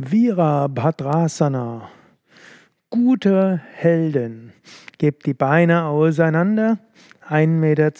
Virabhadrasana. 0.00 1.90
Gute 2.88 3.60
Helden. 3.72 4.52
Gebt 4.98 5.26
die 5.26 5.34
Beine 5.34 5.86
auseinander. 5.86 6.78
1,20 7.28 7.48
Meter 7.48 7.90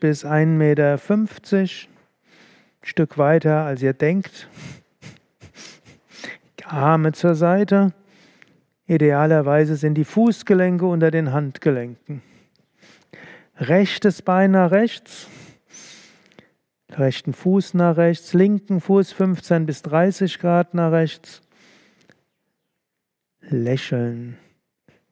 bis 0.00 0.26
1,50 0.26 0.46
Meter. 0.46 0.98
Stück 2.82 3.16
weiter, 3.16 3.64
als 3.64 3.80
ihr 3.80 3.94
denkt. 3.94 4.48
Arme 6.66 7.12
zur 7.12 7.34
Seite. 7.34 7.94
Idealerweise 8.86 9.76
sind 9.76 9.94
die 9.94 10.04
Fußgelenke 10.04 10.84
unter 10.84 11.10
den 11.10 11.32
Handgelenken. 11.32 12.20
Rechtes 13.56 14.20
Bein 14.20 14.50
nach 14.50 14.72
rechts 14.72 15.28
rechten 16.98 17.32
Fuß 17.32 17.74
nach 17.74 17.96
rechts, 17.96 18.34
linken 18.34 18.80
Fuß 18.80 19.12
15 19.12 19.66
bis 19.66 19.82
30 19.82 20.38
Grad 20.38 20.74
nach 20.74 20.92
rechts. 20.92 21.42
Lächeln. 23.48 24.36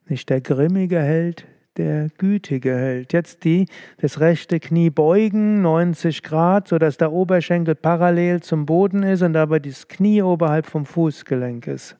Nicht 0.07 0.29
der 0.29 0.41
grimmige 0.41 0.99
Held, 0.99 1.45
der 1.77 2.09
gütige 2.17 2.75
Held. 2.75 3.13
Jetzt 3.13 3.43
die, 3.43 3.67
das 3.99 4.19
rechte 4.19 4.59
Knie 4.59 4.89
beugen, 4.89 5.61
90 5.61 6.23
Grad, 6.23 6.67
sodass 6.67 6.97
der 6.97 7.11
Oberschenkel 7.11 7.75
parallel 7.75 8.41
zum 8.41 8.65
Boden 8.65 9.03
ist 9.03 9.21
und 9.21 9.35
aber 9.35 9.59
das 9.59 9.87
Knie 9.87 10.21
oberhalb 10.21 10.65
vom 10.65 10.85
Fußgelenk 10.85 11.67
ist. 11.67 11.95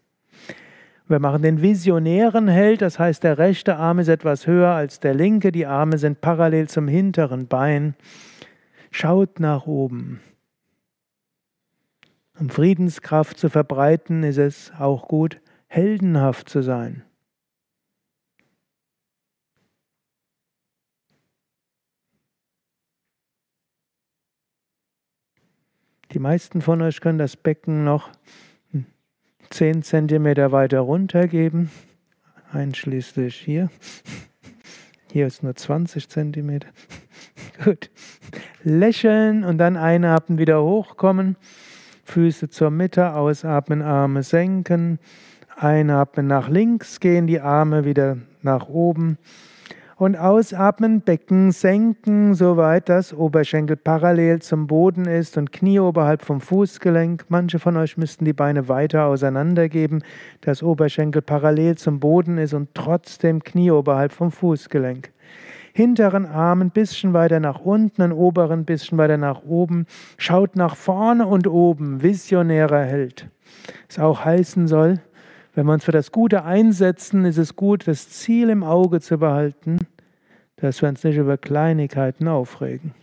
Wir 1.07 1.19
machen 1.19 1.41
den 1.41 1.61
visionären 1.61 2.47
Held, 2.47 2.81
das 2.81 2.97
heißt, 2.97 3.23
der 3.23 3.37
rechte 3.37 3.75
Arm 3.75 3.99
ist 3.99 4.07
etwas 4.07 4.47
höher 4.47 4.69
als 4.69 4.99
der 4.99 5.13
linke, 5.13 5.51
die 5.51 5.65
Arme 5.65 5.97
sind 5.97 6.21
parallel 6.21 6.69
zum 6.69 6.87
hinteren 6.87 7.47
Bein. 7.47 7.95
Schaut 8.95 9.39
nach 9.39 9.65
oben. 9.65 10.21
Um 12.39 12.51
Friedenskraft 12.51 13.39
zu 13.39 13.49
verbreiten, 13.49 14.21
ist 14.21 14.37
es 14.37 14.71
auch 14.77 15.07
gut, 15.07 15.41
heldenhaft 15.65 16.47
zu 16.47 16.61
sein. 16.61 17.03
Die 26.11 26.19
meisten 26.19 26.61
von 26.61 26.79
euch 26.83 27.01
können 27.01 27.17
das 27.17 27.35
Becken 27.35 27.83
noch 27.83 28.11
10 29.49 29.81
cm 29.81 30.51
weiter 30.51 30.81
runtergeben, 30.81 31.71
einschließlich 32.51 33.37
hier. 33.37 33.71
Hier 35.11 35.25
ist 35.25 35.41
nur 35.41 35.55
20 35.55 36.07
cm. 36.07 36.59
Gut. 37.63 37.89
Lächeln 38.63 39.43
und 39.43 39.57
dann 39.57 39.77
einatmen, 39.77 40.37
wieder 40.37 40.63
hochkommen. 40.63 41.35
Füße 42.05 42.49
zur 42.49 42.69
Mitte, 42.69 43.13
ausatmen, 43.13 43.81
Arme 43.81 44.23
senken. 44.23 44.99
Einatmen 45.55 46.27
nach 46.27 46.49
links, 46.49 46.99
gehen 46.99 47.27
die 47.27 47.39
Arme 47.39 47.85
wieder 47.85 48.17
nach 48.41 48.67
oben. 48.67 49.17
Und 49.95 50.17
ausatmen, 50.17 51.01
Becken 51.01 51.51
senken, 51.51 52.33
soweit 52.33 52.89
das 52.89 53.13
Oberschenkel 53.13 53.77
parallel 53.77 54.41
zum 54.41 54.65
Boden 54.67 55.05
ist 55.05 55.37
und 55.37 55.51
Knie 55.51 55.79
oberhalb 55.79 56.23
vom 56.23 56.41
Fußgelenk. 56.41 57.25
Manche 57.29 57.59
von 57.59 57.77
euch 57.77 57.95
müssten 57.95 58.25
die 58.25 58.33
Beine 58.33 58.67
weiter 58.67 59.05
auseinandergeben, 59.05 60.03
dass 60.41 60.63
Oberschenkel 60.63 61.21
parallel 61.21 61.77
zum 61.77 61.99
Boden 61.99 62.39
ist 62.39 62.53
und 62.53 62.69
trotzdem 62.73 63.43
Knie 63.43 63.71
oberhalb 63.71 64.11
vom 64.11 64.31
Fußgelenk 64.31 65.13
hinteren 65.73 66.25
Arm 66.25 66.61
ein 66.61 66.69
bisschen 66.69 67.13
weiter 67.13 67.39
nach 67.39 67.59
unten, 67.59 68.01
den 68.01 68.11
oberen 68.11 68.61
ein 68.61 68.65
bisschen 68.65 68.97
weiter 68.97 69.17
nach 69.17 69.43
oben. 69.43 69.87
Schaut 70.17 70.55
nach 70.55 70.75
vorne 70.75 71.27
und 71.27 71.47
oben, 71.47 72.01
visionärer 72.01 72.83
Held. 72.83 73.29
Was 73.87 73.99
auch 73.99 74.23
heißen 74.23 74.67
soll, 74.67 75.01
wenn 75.55 75.65
wir 75.65 75.73
uns 75.73 75.83
für 75.83 75.91
das 75.91 76.11
Gute 76.11 76.45
einsetzen, 76.45 77.25
ist 77.25 77.37
es 77.37 77.55
gut, 77.55 77.87
das 77.87 78.09
Ziel 78.09 78.49
im 78.49 78.63
Auge 78.63 79.01
zu 79.01 79.17
behalten, 79.17 79.79
dass 80.55 80.81
wir 80.81 80.89
uns 80.89 81.03
nicht 81.03 81.17
über 81.17 81.37
Kleinigkeiten 81.37 82.27
aufregen. 82.27 82.93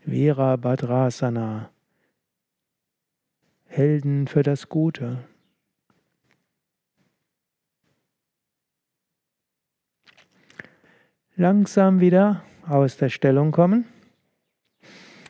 Vera 0.00 0.56
Bhadrasana. 0.56 1.70
Helden 3.64 4.28
für 4.28 4.42
das 4.42 4.68
Gute. 4.68 5.18
Langsam 11.38 12.00
wieder 12.00 12.42
aus 12.66 12.96
der 12.96 13.10
Stellung 13.10 13.50
kommen. 13.52 13.84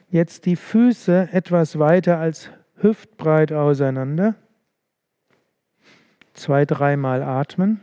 Jetzt 0.09 0.47
die 0.47 0.55
Füße 0.55 1.31
etwas 1.33 1.81
weiter 1.81 2.19
als 2.21 2.49
hüftbreit 2.77 3.51
auseinander. 3.51 4.37
Zwei, 6.33 6.65
dreimal 6.65 7.25
atmen. 7.25 7.81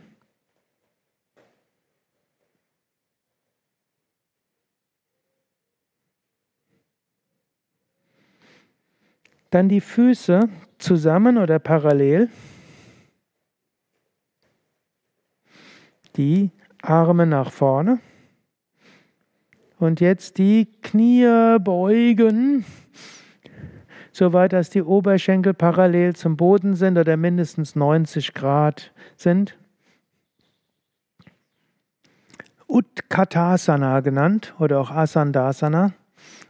Dann 9.50 9.68
die 9.68 9.82
Füße 9.82 10.48
zusammen 10.78 11.36
oder 11.36 11.58
parallel. 11.58 12.30
Die 16.16 16.50
Arme 16.80 17.26
nach 17.26 17.52
vorne. 17.52 18.00
Und 19.84 20.00
jetzt 20.00 20.38
die 20.38 20.66
Knie 20.80 21.58
beugen, 21.60 22.64
soweit 24.12 24.54
dass 24.54 24.70
die 24.70 24.82
Oberschenkel 24.82 25.52
parallel 25.52 26.16
zum 26.16 26.38
Boden 26.38 26.74
sind 26.74 26.96
oder 26.96 27.18
mindestens 27.18 27.76
90 27.76 28.32
Grad 28.32 28.92
sind. 29.18 29.58
Utkatasana 32.66 34.00
genannt 34.00 34.54
oder 34.58 34.80
auch 34.80 34.90
Asandasana 34.90 35.92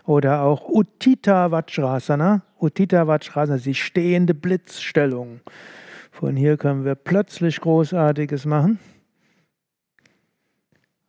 oder 0.04 0.42
auch 0.42 0.68
Uttita 0.68 1.50
Vajrasana. 1.50 2.42
Uttita 2.60 3.08
Vajrasana 3.08 3.56
ist 3.56 3.66
die 3.66 3.74
stehende 3.74 4.34
Blitzstellung. 4.34 5.40
Von 6.12 6.36
hier 6.36 6.56
können 6.56 6.84
wir 6.84 6.94
plötzlich 6.94 7.60
Großartiges 7.60 8.46
machen. 8.46 8.78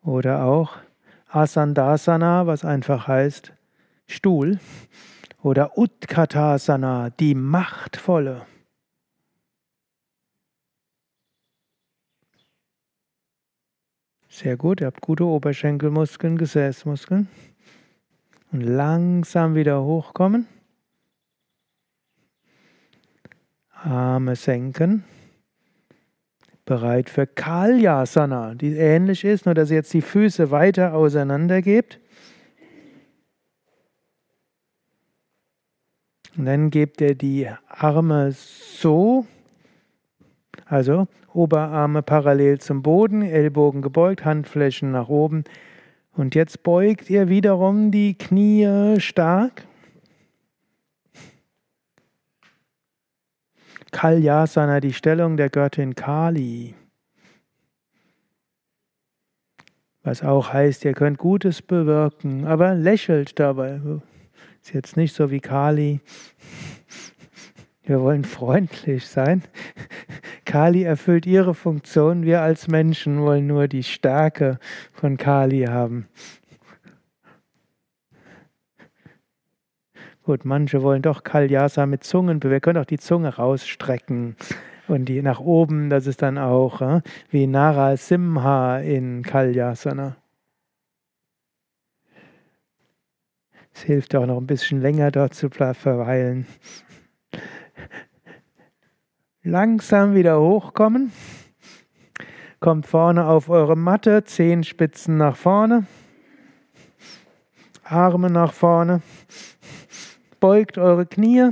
Oder 0.01 0.45
auch 0.45 0.79
Asandasana, 1.29 2.47
was 2.47 2.63
einfach 2.63 3.07
heißt 3.07 3.53
Stuhl, 4.07 4.59
oder 5.41 5.77
Utkatasana, 5.77 7.09
die 7.11 7.35
machtvolle. 7.35 8.45
Sehr 14.29 14.57
gut, 14.57 14.81
ihr 14.81 14.87
habt 14.87 15.01
gute 15.01 15.25
Oberschenkelmuskeln, 15.25 16.37
Gesäßmuskeln. 16.37 17.29
Und 18.51 18.61
langsam 18.61 19.55
wieder 19.55 19.83
hochkommen. 19.83 20.47
Arme 23.71 24.35
senken 24.35 25.03
bereit 26.65 27.09
für 27.09 27.27
Kalyasana, 27.27 28.55
die 28.55 28.75
ähnlich 28.75 29.23
ist, 29.23 29.45
nur 29.45 29.55
dass 29.55 29.69
ihr 29.69 29.77
jetzt 29.77 29.93
die 29.93 30.01
Füße 30.01 30.51
weiter 30.51 30.93
auseinander 30.93 31.61
gebt. 31.61 31.99
Und 36.37 36.45
dann 36.45 36.69
gebt 36.69 36.99
ihr 36.99 37.15
die 37.15 37.47
Arme 37.67 38.31
so, 38.33 39.25
also 40.65 41.07
Oberarme 41.33 42.01
parallel 42.01 42.59
zum 42.59 42.81
Boden, 42.81 43.21
Ellbogen 43.21 43.81
gebeugt, 43.81 44.25
Handflächen 44.25 44.91
nach 44.91 45.09
oben. 45.09 45.43
Und 46.13 46.33
jetzt 46.33 46.63
beugt 46.63 47.09
ihr 47.09 47.29
wiederum 47.29 47.91
die 47.91 48.17
Knie 48.17 48.99
stark. 48.99 49.63
Kalyasana, 53.95 54.81
die 54.81 54.91
Stellung 54.91 55.37
der 55.37 55.49
Göttin 55.49 55.95
Kali. 55.95 56.75
Was 60.03 60.21
auch 60.21 60.51
heißt, 60.51 60.83
ihr 60.83 60.91
könnt 60.91 61.17
Gutes 61.17 61.61
bewirken, 61.61 62.45
aber 62.45 62.75
lächelt 62.75 63.39
dabei. 63.39 63.79
Ist 64.61 64.73
jetzt 64.73 64.97
nicht 64.97 65.15
so 65.15 65.31
wie 65.31 65.39
Kali. 65.39 66.01
Wir 67.83 68.01
wollen 68.01 68.25
freundlich 68.25 69.07
sein. 69.07 69.43
Kali 70.43 70.83
erfüllt 70.83 71.25
ihre 71.25 71.53
Funktion. 71.53 72.25
Wir 72.25 72.41
als 72.41 72.67
Menschen 72.67 73.21
wollen 73.21 73.47
nur 73.47 73.69
die 73.69 73.83
Stärke 73.83 74.59
von 74.91 75.15
Kali 75.15 75.67
haben. 75.67 76.09
Gut, 80.25 80.43
manche 80.43 80.81
wollen 80.81 81.03
doch 81.03 81.23
Kalyasa 81.23 81.85
mit 81.85 82.03
Zungen 82.03 82.39
bewegen. 82.39 82.53
Wir 82.53 82.59
können 82.59 82.79
auch 82.79 82.85
die 82.85 82.97
Zunge 82.97 83.35
rausstrecken 83.35 84.35
und 84.87 85.05
die 85.05 85.21
nach 85.21 85.39
oben, 85.39 85.91
das 85.91 86.07
ist 86.07 86.23
dann 86.23 86.39
auch 86.39 86.81
äh, 86.81 87.01
wie 87.29 87.45
Narasimha 87.45 88.79
in 88.79 89.21
Kalyasana. 89.21 90.15
Es 93.71 93.83
hilft 93.83 94.15
auch 94.15 94.25
noch 94.25 94.37
ein 94.37 94.47
bisschen 94.47 94.81
länger 94.81 95.11
dort 95.11 95.35
zu 95.35 95.49
verweilen. 95.51 96.47
Langsam 99.43 100.15
wieder 100.15 100.39
hochkommen. 100.41 101.11
Kommt 102.59 102.87
vorne 102.87 103.27
auf 103.27 103.47
eure 103.47 103.75
Matte, 103.75 104.23
Zehenspitzen 104.23 105.17
nach 105.17 105.35
vorne, 105.35 105.85
Arme 107.83 108.31
nach 108.31 108.53
vorne, 108.53 109.03
beugt 110.45 110.77
eure 110.77 111.07
Knie 111.07 111.49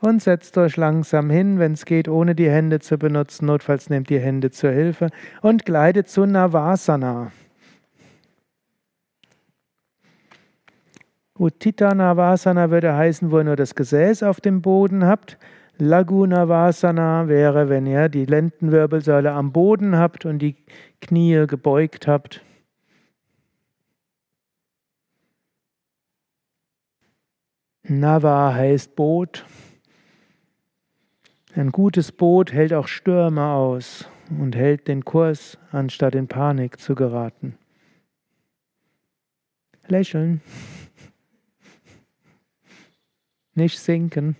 und 0.00 0.22
setzt 0.22 0.56
euch 0.56 0.78
langsam 0.78 1.28
hin, 1.28 1.58
wenn 1.58 1.74
es 1.74 1.84
geht, 1.84 2.08
ohne 2.08 2.34
die 2.34 2.48
Hände 2.48 2.80
zu 2.80 2.96
benutzen. 2.96 3.44
Notfalls 3.44 3.90
nehmt 3.90 4.08
die 4.08 4.18
Hände 4.18 4.50
zur 4.50 4.70
Hilfe 4.70 5.10
und 5.42 5.66
gleitet 5.66 6.08
zu 6.08 6.24
Navasana. 6.24 7.32
Uttita 11.38 11.94
Navasana 11.94 12.70
würde 12.70 12.96
heißen, 12.96 13.30
wo 13.30 13.40
ihr 13.40 13.44
nur 13.44 13.56
das 13.56 13.74
Gesäß 13.74 14.22
auf 14.22 14.40
dem 14.40 14.62
Boden 14.62 15.04
habt. 15.04 15.36
Lagunavasana 15.76 17.28
wäre, 17.28 17.68
wenn 17.68 17.84
ihr 17.84 18.08
die 18.08 18.24
Lendenwirbelsäule 18.24 19.32
am 19.32 19.52
Boden 19.52 19.98
habt 19.98 20.24
und 20.24 20.38
die 20.38 20.56
Knie 21.02 21.46
gebeugt 21.46 22.08
habt. 22.08 22.40
Nava 27.88 28.52
heißt 28.52 28.96
Boot. 28.96 29.44
Ein 31.54 31.70
gutes 31.70 32.10
Boot 32.10 32.52
hält 32.52 32.72
auch 32.72 32.88
Stürme 32.88 33.44
aus 33.46 34.08
und 34.28 34.56
hält 34.56 34.88
den 34.88 35.04
Kurs, 35.04 35.56
anstatt 35.70 36.16
in 36.16 36.26
Panik 36.26 36.80
zu 36.80 36.96
geraten. 36.96 37.56
Lächeln. 39.86 40.40
Nicht 43.54 43.78
sinken. 43.78 44.36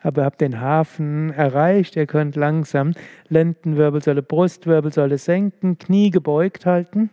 aber 0.00 0.22
ihr 0.22 0.24
habt 0.24 0.40
den 0.40 0.60
Hafen 0.60 1.32
erreicht. 1.32 1.96
Ihr 1.96 2.06
könnt 2.06 2.36
langsam 2.36 2.94
Lendenwirbelsäule, 3.28 4.22
Brustwirbelsäule 4.22 5.18
senken, 5.18 5.78
Knie 5.78 6.10
gebeugt 6.10 6.66
halten. 6.66 7.10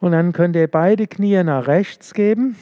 Und 0.00 0.12
dann 0.12 0.32
könnt 0.32 0.56
ihr 0.56 0.66
beide 0.66 1.06
Knie 1.06 1.42
nach 1.44 1.66
rechts 1.66 2.14
geben. 2.14 2.56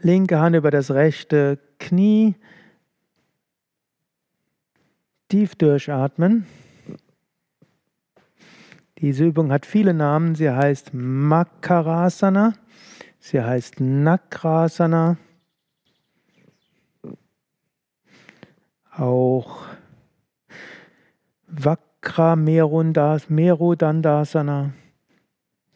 Linke 0.00 0.40
Hand 0.40 0.56
über 0.56 0.72
das 0.72 0.90
rechte 0.90 1.58
Knie. 1.78 2.34
Tief 5.28 5.54
durchatmen. 5.54 6.46
Diese 8.98 9.24
Übung 9.24 9.52
hat 9.52 9.66
viele 9.66 9.94
Namen. 9.94 10.34
Sie 10.34 10.50
heißt 10.50 10.92
Makarasana. 10.92 12.54
Sie 13.20 13.40
heißt 13.40 13.80
Nakrasana. 13.80 15.16
Auch 18.90 19.64
Vakra 22.06 22.36
Merudandasana. 22.36 24.70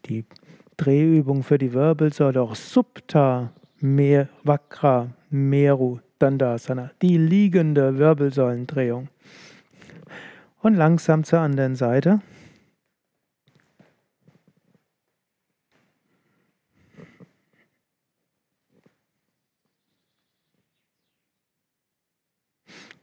Die 0.05 0.23
Drehübung 0.77 1.43
für 1.43 1.57
die 1.57 1.73
Wirbelsäule. 1.73 2.41
Auch 2.41 2.55
Subta 2.55 3.51
Vakra 3.81 5.09
Meru 5.29 5.99
Dandasana. 6.19 6.91
Die 7.01 7.17
liegende 7.17 7.97
Wirbelsäulendrehung. 7.97 9.09
Und 10.61 10.75
langsam 10.75 11.25
zur 11.25 11.39
anderen 11.39 11.75
Seite. 11.75 12.21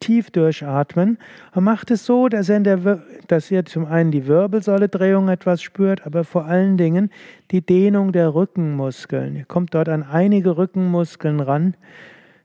Tief 0.08 0.30
durchatmen 0.30 1.18
und 1.54 1.64
macht 1.64 1.90
es 1.90 2.06
so, 2.06 2.30
dass, 2.30 2.48
ihr, 2.48 2.60
der, 2.60 3.02
dass 3.26 3.50
ihr 3.50 3.66
zum 3.66 3.84
einen 3.84 4.10
die 4.10 4.26
Wirbelsäule-Drehung 4.26 5.28
etwas 5.28 5.60
spürt, 5.60 6.06
aber 6.06 6.24
vor 6.24 6.46
allen 6.46 6.78
Dingen 6.78 7.10
die 7.50 7.60
Dehnung 7.60 8.12
der 8.12 8.34
Rückenmuskeln. 8.34 9.36
Ihr 9.36 9.44
kommt 9.44 9.74
dort 9.74 9.90
an 9.90 10.02
einige 10.02 10.56
Rückenmuskeln 10.56 11.40
ran, 11.40 11.76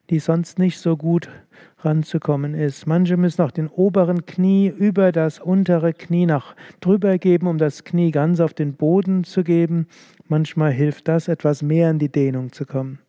die 0.10 0.20
sonst 0.20 0.60
nicht 0.60 0.78
so 0.78 0.98
gut 0.98 1.30
ranzukommen 1.80 2.54
ist. 2.54 2.86
Manche 2.86 3.16
müssen 3.16 3.42
auch 3.42 3.52
den 3.52 3.70
oberen 3.70 4.26
Knie 4.26 4.68
über 4.68 5.14
das 5.14 5.40
untere 5.40 5.94
Knie 5.94 6.26
nach 6.26 6.58
drüber 6.82 7.18
geben, 7.18 7.48
um 7.48 7.58
das 7.58 7.86
Knie 7.86 8.12
ganz 8.12 8.42
auf 8.42 8.54
den 8.54 8.74
Boden 8.74 9.24
zu 9.24 9.42
geben. 9.42 9.88
Manchmal 10.28 10.74
hilft 10.74 11.08
das, 11.08 11.30
etwas 11.30 11.62
mehr 11.62 11.90
in 11.92 12.00
die 12.00 12.12
Dehnung 12.12 12.52
zu 12.52 12.66
kommen. 12.66 13.00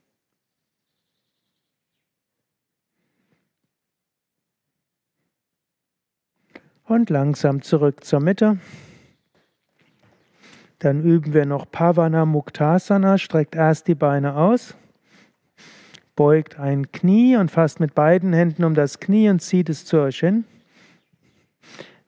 Und 6.87 7.09
langsam 7.09 7.63
zurück 7.63 8.05
zur 8.05 8.21
Mitte. 8.21 8.59
Dann 10.81 11.03
üben 11.03 11.33
wir 11.33 11.47
noch 11.47 11.71
Pavana 11.71 12.27
Muktasana. 12.27 13.17
Streckt 13.17 13.55
erst 13.55 13.89
die 13.89 13.95
Beine 13.95 14.37
aus. 14.37 14.75
Beugt 16.15 16.61
ein 16.61 16.93
Knie 16.93 17.37
und 17.37 17.51
fasst 17.51 17.81
mit 17.81 17.95
beiden 17.95 18.35
Händen 18.35 18.65
um 18.65 18.75
das 18.75 19.01
Knie 19.01 19.31
und 19.31 19.41
zieht 19.41 19.71
es 19.71 19.87
zu 19.87 19.99
euch 19.99 20.21
hin. 20.21 20.45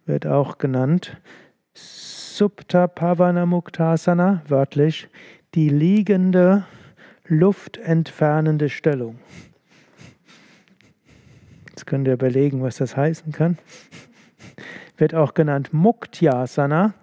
Wird 0.05 0.26
auch 0.26 0.58
genannt 0.58 1.17
Supta 1.75 2.87
Pavana 2.87 3.46
Muktasana, 3.46 4.43
wörtlich 4.46 5.08
die 5.55 5.70
liegende, 5.70 6.64
luftentfernende 7.25 8.69
Stellung. 8.69 9.19
Jetzt 11.70 11.87
könnt 11.87 12.06
ihr 12.06 12.14
überlegen, 12.14 12.62
was 12.62 12.76
das 12.76 12.94
heißen 12.94 13.32
kann 13.32 13.56
wird 14.96 15.14
auch 15.14 15.34
genannt 15.34 15.72
Muktyasana, 15.72 16.94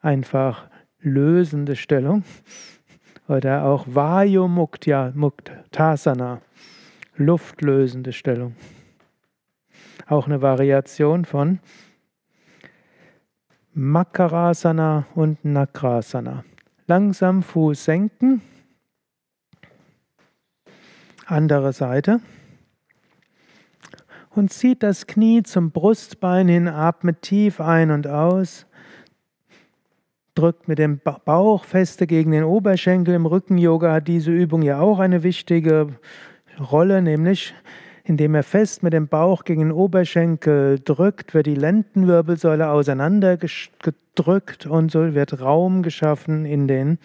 einfach 0.00 0.68
lösende 1.00 1.76
Stellung. 1.76 2.24
Oder 3.28 3.64
auch 3.64 3.86
Vayu 3.88 4.48
Muktasana, 4.48 6.40
luftlösende 7.16 8.12
Stellung. 8.12 8.56
Auch 10.06 10.26
eine 10.26 10.42
Variation 10.42 11.24
von 11.24 11.60
Makarasana 13.72 15.06
und 15.14 15.44
Nakrasana. 15.44 16.44
Langsam 16.88 17.44
Fuß 17.44 17.84
senken. 17.84 18.42
Andere 21.26 21.72
Seite 21.72 22.20
und 24.40 24.50
zieht 24.50 24.82
das 24.82 25.06
Knie 25.06 25.42
zum 25.42 25.70
Brustbein 25.70 26.48
hin, 26.48 26.66
atmet 26.66 27.20
tief 27.20 27.60
ein 27.60 27.90
und 27.90 28.06
aus, 28.06 28.64
drückt 30.34 30.66
mit 30.66 30.78
dem 30.78 30.98
Bauch 30.98 31.64
feste 31.64 32.06
gegen 32.06 32.30
den 32.30 32.44
Oberschenkel. 32.44 33.14
Im 33.14 33.26
Rücken-Yoga 33.26 33.92
hat 33.92 34.08
diese 34.08 34.30
Übung 34.30 34.62
ja 34.62 34.80
auch 34.80 34.98
eine 34.98 35.22
wichtige 35.22 35.88
Rolle, 36.58 37.02
nämlich 37.02 37.52
indem 38.04 38.34
er 38.34 38.42
fest 38.42 38.82
mit 38.82 38.94
dem 38.94 39.08
Bauch 39.08 39.44
gegen 39.44 39.60
den 39.60 39.72
Oberschenkel 39.72 40.80
drückt, 40.82 41.34
wird 41.34 41.44
die 41.44 41.54
Lendenwirbelsäule 41.54 42.70
auseinandergedrückt 42.70 44.64
und 44.64 44.90
so 44.90 45.14
wird 45.14 45.42
Raum 45.42 45.82
geschaffen 45.82 46.46
in 46.46 46.66
den 46.66 46.98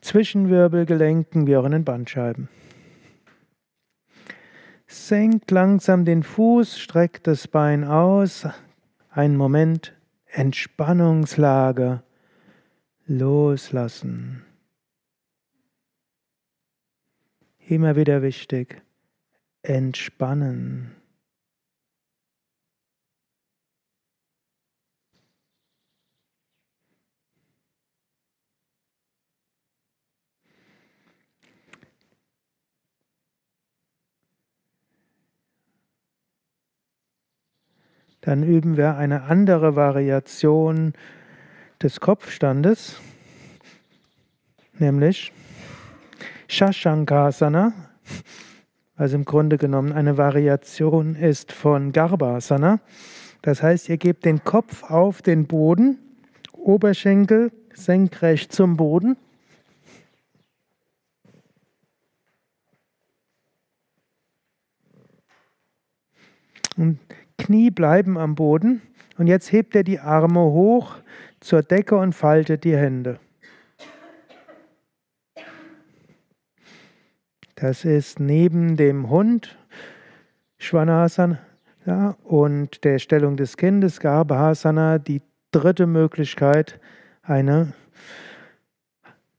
Zwischenwirbelgelenken 0.00 1.48
wie 1.48 1.56
auch 1.56 1.64
in 1.64 1.72
den 1.72 1.82
Bandscheiben. 1.84 2.48
Senkt 4.92 5.52
langsam 5.52 6.04
den 6.04 6.24
Fuß, 6.24 6.80
streckt 6.80 7.28
das 7.28 7.46
Bein 7.46 7.84
aus. 7.84 8.48
Ein 9.08 9.36
Moment 9.36 9.94
Entspannungslage. 10.26 12.02
Loslassen. 13.06 14.44
Immer 17.68 17.94
wieder 17.94 18.20
wichtig. 18.22 18.82
Entspannen. 19.62 20.99
Dann 38.20 38.42
üben 38.42 38.76
wir 38.76 38.96
eine 38.96 39.22
andere 39.22 39.76
Variation 39.76 40.92
des 41.82 42.00
Kopfstandes, 42.00 43.00
nämlich 44.78 45.32
Shashankasana, 46.48 47.72
was 48.96 49.14
im 49.14 49.24
Grunde 49.24 49.56
genommen 49.56 49.92
eine 49.92 50.18
Variation 50.18 51.14
ist 51.14 51.52
von 51.52 51.92
Garbhasana. 51.92 52.80
Das 53.40 53.62
heißt, 53.62 53.88
ihr 53.88 53.96
gebt 53.96 54.26
den 54.26 54.44
Kopf 54.44 54.82
auf 54.90 55.22
den 55.22 55.46
Boden, 55.46 55.98
Oberschenkel 56.52 57.50
senkrecht 57.72 58.52
zum 58.52 58.76
Boden. 58.76 59.16
Und 66.76 66.98
Knie 67.40 67.70
bleiben 67.70 68.18
am 68.18 68.34
Boden. 68.34 68.82
Und 69.18 69.26
jetzt 69.26 69.52
hebt 69.52 69.74
er 69.74 69.82
die 69.82 69.98
Arme 69.98 70.40
hoch 70.40 70.96
zur 71.40 71.62
Decke 71.62 71.96
und 71.96 72.14
faltet 72.14 72.64
die 72.64 72.76
Hände. 72.76 73.18
Das 77.56 77.84
ist 77.84 78.20
neben 78.20 78.76
dem 78.76 79.10
Hund 79.10 79.58
Shvanasana 80.58 81.38
ja, 81.86 82.16
und 82.24 82.84
der 82.84 82.98
Stellung 82.98 83.36
des 83.36 83.56
Kindes 83.56 84.00
Garbhasana 84.00 84.98
die 84.98 85.22
dritte 85.50 85.86
Möglichkeit, 85.86 86.78
eine 87.22 87.72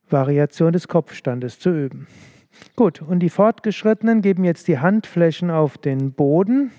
Variation 0.10 0.74
des 0.74 0.88
Kopfstandes 0.88 1.60
zu 1.60 1.70
üben. 1.70 2.08
Gut, 2.76 3.02
und 3.02 3.20
die 3.20 3.30
Fortgeschrittenen 3.30 4.22
geben 4.22 4.44
jetzt 4.44 4.68
die 4.68 4.80
Handflächen 4.80 5.50
auf 5.50 5.78
den 5.78 6.12
Boden, 6.12 6.72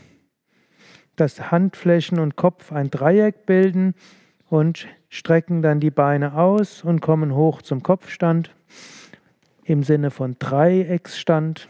dass 1.23 1.53
Handflächen 1.53 2.19
und 2.19 2.35
Kopf 2.35 2.73
ein 2.73 2.91
Dreieck 2.91 3.47
bilden 3.47 3.95
und 4.51 4.89
strecken 5.09 5.63
dann 5.63 5.79
die 5.79 5.93
Beine 5.93 6.35
aus 6.35 6.83
und 6.83 7.01
kommen 7.01 7.33
hoch 7.37 7.63
zum 7.63 7.85
Kopfstand 7.85 8.53
im 9.63 9.85
Sinne 9.85 10.11
von 10.11 10.35
Dreiecksstand. 10.41 11.69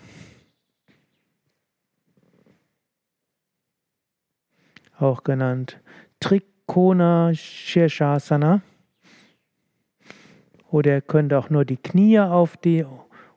Auch 4.98 5.22
genannt 5.22 5.78
Trikona 6.18 7.34
Shirshasana. 7.34 8.62
Oder 10.70 10.94
ihr 10.94 11.02
könnt 11.02 11.34
auch 11.34 11.50
nur 11.50 11.66
die 11.66 11.76
Knie 11.76 12.20
auf 12.20 12.56
die, 12.56 12.86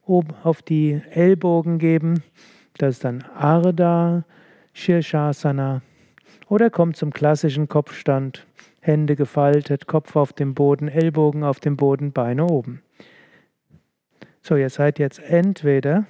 auf 0.05 0.61
die 0.61 1.01
Ellbogen 1.09 1.77
geben. 1.77 2.23
Das 2.77 2.95
ist 2.95 3.03
dann 3.03 3.21
Ardha 3.35 4.23
Shirshasana. 4.71 5.81
Oder 6.47 6.69
kommt 6.69 6.95
zum 6.95 7.11
klassischen 7.11 7.67
Kopfstand. 7.67 8.45
Hände 8.79 9.15
gefaltet, 9.15 9.87
Kopf 9.87 10.15
auf 10.15 10.31
dem 10.31 10.53
Boden, 10.53 10.87
Ellbogen 10.87 11.43
auf 11.43 11.59
dem 11.59 11.75
Boden, 11.75 12.11
Beine 12.11 12.45
oben. 12.45 12.83
So, 14.41 14.55
ihr 14.55 14.69
seid 14.69 14.99
jetzt 14.99 15.19
entweder 15.19 16.05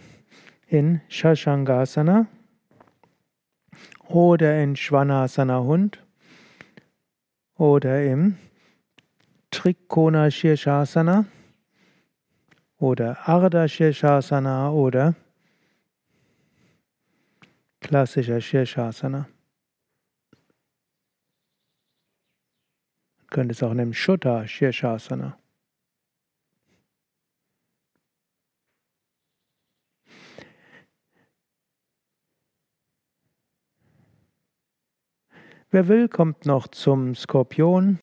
in 0.68 1.00
Shashangasana 1.08 2.28
oder 4.10 4.62
in 4.62 4.76
Shvanasana 4.76 5.62
Hund 5.62 6.04
oder 7.58 8.04
im 8.04 8.38
Trikona 9.52 10.30
Shirshasana 10.30 11.26
oder 12.78 13.18
Ardha 13.26 13.70
Shirshasana 13.70 14.72
oder 14.72 15.16
klassischer 17.80 18.42
Shirshasana. 18.42 19.20
Man 19.20 19.28
könnte 23.30 23.54
es 23.54 23.64
auch 23.64 23.74
nehmen 23.74 23.94
Shuddha 23.94 24.48
Shirshasana. 24.48 25.38
Wer 35.72 35.90
will, 35.90 36.08
kommt 36.08 36.46
noch 36.46 36.68
zum 36.70 37.16
Skorpion. 37.16 38.00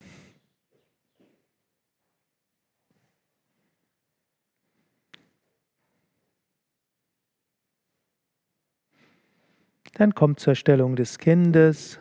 Dann 9.93 10.13
kommt 10.13 10.39
zur 10.39 10.53
Stellung 10.55 10.95
des 10.95 11.17
Kindes 11.17 11.99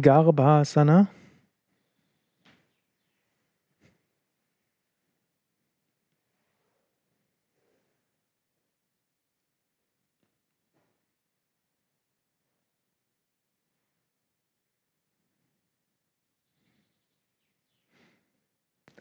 Garbhasana. 0.00 1.08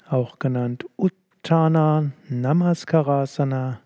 Auch 0.08 0.40
genannt 0.40 0.86
Uttana 0.98 2.12
Namaskarasana, 2.30 3.82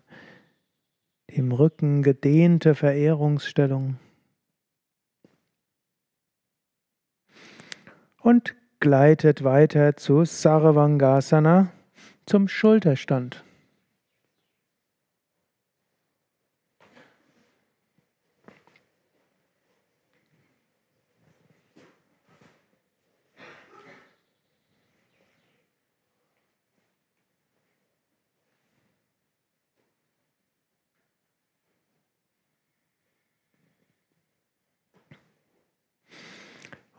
im 1.26 1.52
Rücken 1.52 2.02
gedehnte 2.02 2.74
Verehrungsstellung. 2.74 3.98
Und 8.20 8.54
gleitet 8.80 9.44
weiter 9.44 9.96
zu 9.96 10.24
Sarvangasana, 10.24 11.72
zum 12.26 12.48
Schulterstand. 12.48 13.44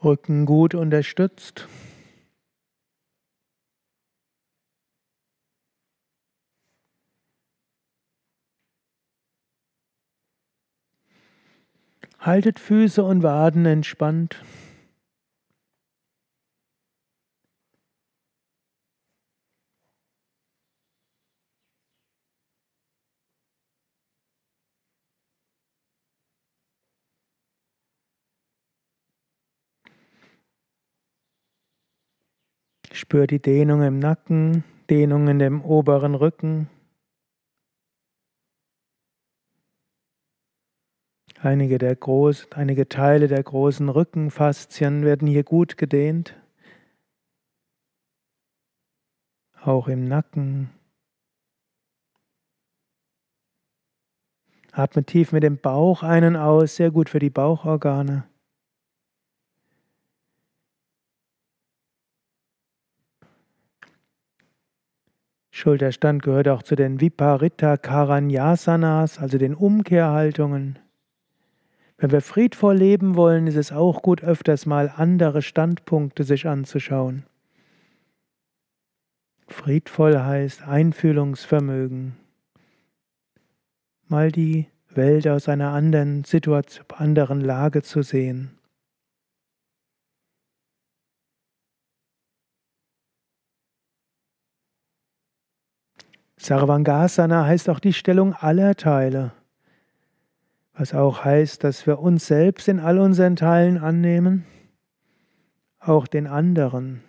Rücken 0.03 0.45
gut 0.45 0.73
unterstützt. 0.73 1.67
Haltet 12.19 12.59
Füße 12.59 13.03
und 13.03 13.23
Waden 13.23 13.65
entspannt. 13.65 14.43
Spür 33.11 33.27
die 33.27 33.41
Dehnung 33.41 33.81
im 33.81 33.99
Nacken, 33.99 34.63
Dehnung 34.89 35.27
in 35.27 35.37
dem 35.37 35.61
oberen 35.65 36.15
Rücken. 36.15 36.69
Einige, 41.37 41.77
der 41.77 41.93
groß, 41.93 42.53
einige 42.53 42.87
Teile 42.87 43.27
der 43.27 43.43
großen 43.43 43.89
Rückenfaszien 43.89 45.03
werden 45.03 45.27
hier 45.27 45.43
gut 45.43 45.75
gedehnt. 45.75 46.41
Auch 49.61 49.89
im 49.89 50.05
Nacken. 50.05 50.69
Atme 54.71 55.03
tief 55.03 55.33
mit 55.33 55.43
dem 55.43 55.57
Bauch 55.57 56.01
einen 56.01 56.37
aus, 56.37 56.77
sehr 56.77 56.91
gut 56.91 57.09
für 57.09 57.19
die 57.19 57.29
Bauchorgane. 57.29 58.30
Schulterstand 65.51 66.23
gehört 66.23 66.47
auch 66.47 66.63
zu 66.63 66.75
den 66.75 67.01
Viparita 67.01 67.75
Karanyasanas, 67.75 69.19
also 69.19 69.37
den 69.37 69.53
Umkehrhaltungen. 69.53 70.79
Wenn 71.97 72.11
wir 72.11 72.21
friedvoll 72.21 72.77
leben 72.77 73.15
wollen, 73.15 73.45
ist 73.45 73.57
es 73.57 73.71
auch 73.71 74.01
gut, 74.01 74.23
öfters 74.23 74.65
mal 74.65 74.91
andere 74.95 75.41
Standpunkte 75.41 76.23
sich 76.23 76.47
anzuschauen. 76.47 77.25
Friedvoll 79.47 80.17
heißt 80.17 80.63
Einfühlungsvermögen. 80.63 82.15
Mal 84.07 84.31
die 84.31 84.67
Welt 84.89 85.27
aus 85.27 85.49
einer 85.49 85.73
anderen 85.73 86.23
Situation, 86.23 86.85
anderen 86.95 87.41
Lage 87.41 87.81
zu 87.81 88.01
sehen. 88.01 88.57
Sarvangasana 96.41 97.45
heißt 97.45 97.69
auch 97.69 97.79
die 97.79 97.93
Stellung 97.93 98.33
aller 98.33 98.75
Teile, 98.75 99.31
was 100.73 100.91
auch 100.95 101.23
heißt, 101.23 101.63
dass 101.63 101.85
wir 101.85 101.99
uns 101.99 102.25
selbst 102.25 102.67
in 102.67 102.79
all 102.79 102.97
unseren 102.97 103.35
Teilen 103.35 103.77
annehmen, 103.77 104.43
auch 105.79 106.07
den 106.07 106.25
anderen. 106.25 107.03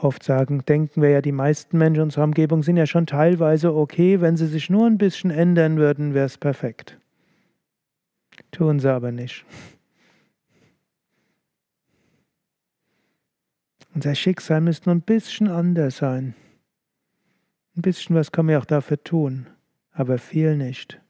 Oft 0.00 0.24
sagen, 0.24 0.64
denken 0.64 1.00
wir 1.00 1.10
ja, 1.10 1.20
die 1.20 1.30
meisten 1.30 1.78
Menschen 1.78 2.02
unserer 2.02 2.24
Umgebung 2.24 2.64
sind 2.64 2.76
ja 2.76 2.86
schon 2.86 3.06
teilweise 3.06 3.72
okay, 3.72 4.20
wenn 4.20 4.36
sie 4.36 4.48
sich 4.48 4.68
nur 4.68 4.86
ein 4.88 4.98
bisschen 4.98 5.30
ändern 5.30 5.76
würden, 5.76 6.12
wäre 6.12 6.26
es 6.26 6.38
perfekt. 6.38 6.98
Tun 8.50 8.80
sie 8.80 8.92
aber 8.92 9.12
nicht. 9.12 9.46
Unser 13.94 14.16
Schicksal 14.16 14.60
müsste 14.60 14.88
nur 14.88 14.96
ein 14.96 15.02
bisschen 15.02 15.48
anders 15.48 15.98
sein. 15.98 16.34
Ein 17.76 17.82
bisschen 17.82 18.16
was 18.16 18.32
kann 18.32 18.46
man 18.46 18.56
auch 18.56 18.64
dafür 18.64 19.02
tun, 19.02 19.46
aber 19.92 20.18
viel 20.18 20.56
nicht. 20.56 21.00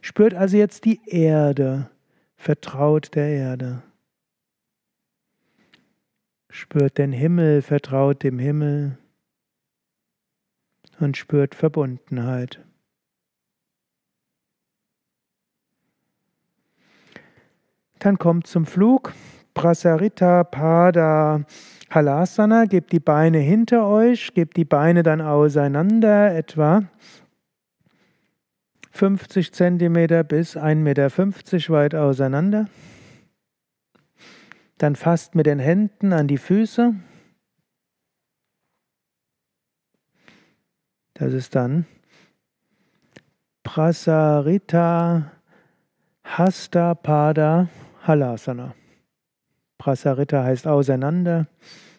Spürt 0.00 0.34
also 0.34 0.56
jetzt 0.56 0.84
die 0.84 1.00
Erde, 1.06 1.88
vertraut 2.34 3.14
der 3.14 3.28
Erde. 3.28 3.82
Spürt 6.50 6.98
den 6.98 7.12
Himmel, 7.12 7.62
vertraut 7.62 8.22
dem 8.24 8.38
Himmel 8.38 8.98
und 10.98 11.16
spürt 11.16 11.54
Verbundenheit. 11.54 12.60
Dann 18.00 18.18
kommt 18.18 18.48
zum 18.48 18.66
Flug 18.66 19.14
Prasarita 19.54 20.44
Pada 20.44 21.44
Halasana. 21.94 22.64
Gebt 22.64 22.92
die 22.92 23.00
Beine 23.00 23.38
hinter 23.38 23.86
euch, 23.86 24.34
gebt 24.34 24.56
die 24.56 24.64
Beine 24.64 25.02
dann 25.02 25.20
auseinander, 25.20 26.34
etwa 26.34 26.84
50 28.92 29.52
cm 29.52 30.26
bis 30.26 30.56
1,50 30.56 30.74
Meter 30.76 31.10
weit 31.72 31.94
auseinander. 31.94 32.68
Dann 34.78 34.96
fasst 34.96 35.34
mit 35.34 35.46
den 35.46 35.58
Händen 35.58 36.12
an 36.12 36.28
die 36.28 36.38
Füße. 36.38 36.94
Das 41.14 41.32
ist 41.32 41.54
dann 41.54 41.86
Prasarita 43.62 45.30
Hasta 46.24 46.94
Pada 46.94 47.68
Halasana. 48.02 48.74
Prasarita 49.82 50.44
heißt 50.44 50.68
auseinander, 50.68 51.48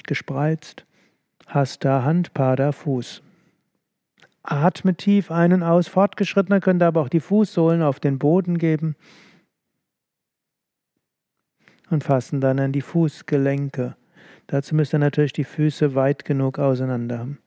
gespreizt. 0.08 0.86
Hasta 1.48 2.04
Hand, 2.04 2.34
Pada 2.34 2.72
Fuß. 2.72 3.22
Atme 4.42 4.96
tief 4.96 5.32
einen 5.32 5.64
aus. 5.64 5.90
Fortgeschrittener 5.90 6.62
könnte 6.62 6.86
aber 6.86 7.02
auch 7.02 7.10
die 7.10 7.20
Fußsohlen 7.20 7.82
auf 7.82 8.00
den 8.00 8.20
Boden 8.20 8.58
geben 8.58 8.96
und 11.90 12.06
fassen 12.06 12.40
dann 12.40 12.58
an 12.58 12.72
die 12.72 12.80
Fußgelenke. 12.80 13.98
Dazu 14.48 14.76
müsst 14.76 14.94
ihr 14.94 15.00
natürlich 15.00 15.34
die 15.34 15.44
Füße 15.44 15.94
weit 15.94 16.24
genug 16.24 16.60
auseinander 16.60 17.20
haben. 17.20 17.43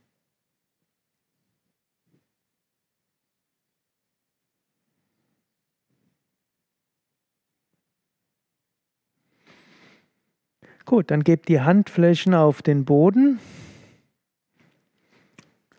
Gut, 10.87 11.11
dann 11.11 11.25
gebt 11.25 11.49
die 11.49 11.61
Handflächen 11.61 12.33
auf 12.33 12.63
den 12.63 12.85
Boden 12.85 13.41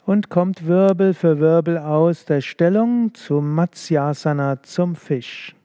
und 0.06 0.30
kommt 0.30 0.68
Wirbel 0.68 1.14
für 1.14 1.40
Wirbel 1.40 1.78
aus 1.78 2.26
der 2.26 2.42
Stellung 2.42 3.14
zum 3.14 3.56
Matsyasana, 3.56 4.62
zum 4.64 4.98
Fisch. 4.98 5.56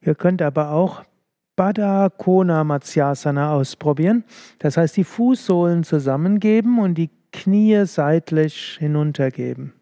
Ihr 0.00 0.14
könnt 0.14 0.40
aber 0.42 0.70
auch 0.70 1.04
Baddha 1.60 2.08
Kona 2.08 2.64
Matsyasana 2.64 3.52
ausprobieren. 3.52 4.24
Das 4.60 4.78
heißt, 4.78 4.96
die 4.96 5.04
Fußsohlen 5.04 5.84
zusammengeben 5.84 6.78
und 6.78 6.94
die 6.94 7.10
Knie 7.32 7.84
seitlich 7.84 8.78
hinuntergeben. 8.78 9.74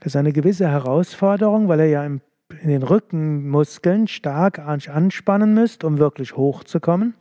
Das 0.00 0.08
ist 0.08 0.16
eine 0.16 0.34
gewisse 0.34 0.68
Herausforderung, 0.68 1.68
weil 1.68 1.80
er 1.80 1.86
ja 1.86 2.04
im 2.04 2.20
den 2.62 2.82
Rückenmuskeln 2.82 4.08
stark 4.08 4.58
anspannen 4.58 5.54
müsst, 5.54 5.84
um 5.84 5.98
wirklich 5.98 6.36
hochzukommen. 6.36 7.14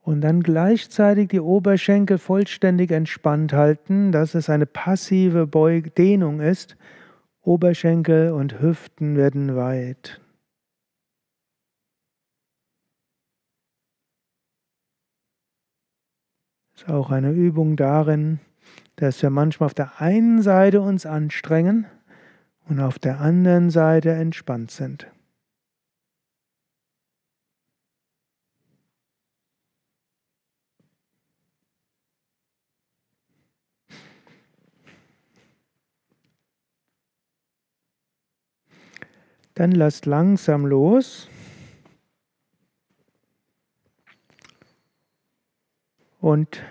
Und 0.00 0.22
dann 0.22 0.42
gleichzeitig 0.42 1.28
die 1.28 1.40
Oberschenkel 1.40 2.18
vollständig 2.18 2.90
entspannt 2.90 3.52
halten, 3.52 4.12
dass 4.12 4.34
es 4.34 4.48
eine 4.48 4.66
passive 4.66 5.46
Beug 5.46 5.94
Dehnung 5.94 6.40
ist. 6.40 6.76
Oberschenkel 7.42 8.32
und 8.32 8.60
Hüften 8.60 9.16
werden 9.16 9.56
weit. 9.56 10.20
Ist 16.74 16.88
auch 16.88 17.10
eine 17.10 17.32
Übung 17.32 17.76
darin, 17.76 18.40
dass 18.96 19.22
wir 19.22 19.30
manchmal 19.30 19.66
auf 19.66 19.74
der 19.74 20.00
einen 20.00 20.40
Seite 20.40 20.80
uns 20.80 21.04
anstrengen 21.04 21.86
und 22.70 22.78
auf 22.78 23.00
der 23.00 23.20
anderen 23.20 23.68
Seite 23.68 24.12
entspannt 24.12 24.70
sind. 24.70 25.08
Dann 39.54 39.72
lasst 39.72 40.06
langsam 40.06 40.64
los. 40.64 41.28
Und 46.20 46.62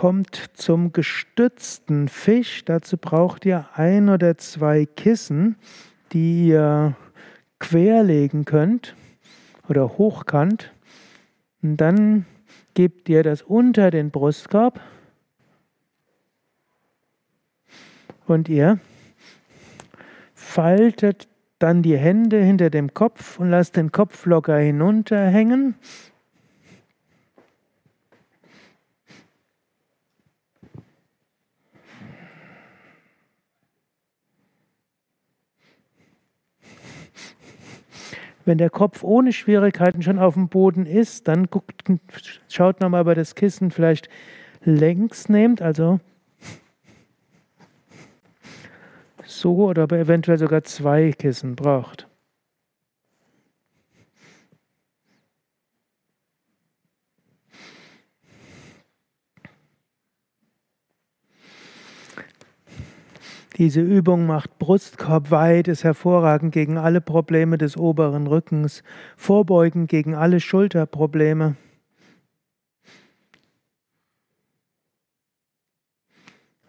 kommt 0.00 0.48
zum 0.54 0.94
gestützten 0.94 2.08
Fisch. 2.08 2.64
Dazu 2.64 2.96
braucht 2.96 3.44
ihr 3.44 3.68
ein 3.74 4.08
oder 4.08 4.38
zwei 4.38 4.86
Kissen, 4.86 5.56
die 6.12 6.48
ihr 6.48 6.96
querlegen 7.58 8.46
könnt 8.46 8.96
oder 9.68 9.98
hochkant. 9.98 10.72
Und 11.62 11.76
dann 11.76 12.24
gebt 12.72 13.10
ihr 13.10 13.22
das 13.22 13.42
unter 13.42 13.90
den 13.90 14.10
Brustkorb 14.10 14.80
und 18.26 18.48
ihr 18.48 18.78
faltet 20.32 21.28
dann 21.58 21.82
die 21.82 21.98
Hände 21.98 22.42
hinter 22.42 22.70
dem 22.70 22.94
Kopf 22.94 23.38
und 23.38 23.50
lasst 23.50 23.76
den 23.76 23.92
Kopf 23.92 24.24
locker 24.24 24.56
hinunterhängen 24.56 25.74
Wenn 38.44 38.58
der 38.58 38.70
Kopf 38.70 39.02
ohne 39.02 39.32
Schwierigkeiten 39.32 40.02
schon 40.02 40.18
auf 40.18 40.34
dem 40.34 40.48
Boden 40.48 40.86
ist, 40.86 41.28
dann 41.28 41.46
guckt, 41.50 41.84
schaut 42.48 42.80
nochmal, 42.80 43.02
ob 43.02 43.08
er 43.08 43.14
das 43.14 43.34
Kissen 43.34 43.70
vielleicht 43.70 44.08
längs 44.64 45.28
nimmt, 45.28 45.62
also 45.62 46.00
so, 49.24 49.68
oder 49.68 49.86
er 49.90 50.00
eventuell 50.00 50.38
sogar 50.38 50.64
zwei 50.64 51.12
Kissen 51.12 51.54
braucht. 51.54 52.09
Diese 63.60 63.82
Übung 63.82 64.24
macht 64.24 64.58
Brustkorb 64.58 65.30
weit, 65.30 65.68
ist 65.68 65.84
hervorragend 65.84 66.50
gegen 66.50 66.78
alle 66.78 67.02
Probleme 67.02 67.58
des 67.58 67.76
oberen 67.76 68.26
Rückens, 68.26 68.82
vorbeugend 69.18 69.90
gegen 69.90 70.14
alle 70.14 70.40
Schulterprobleme. 70.40 71.56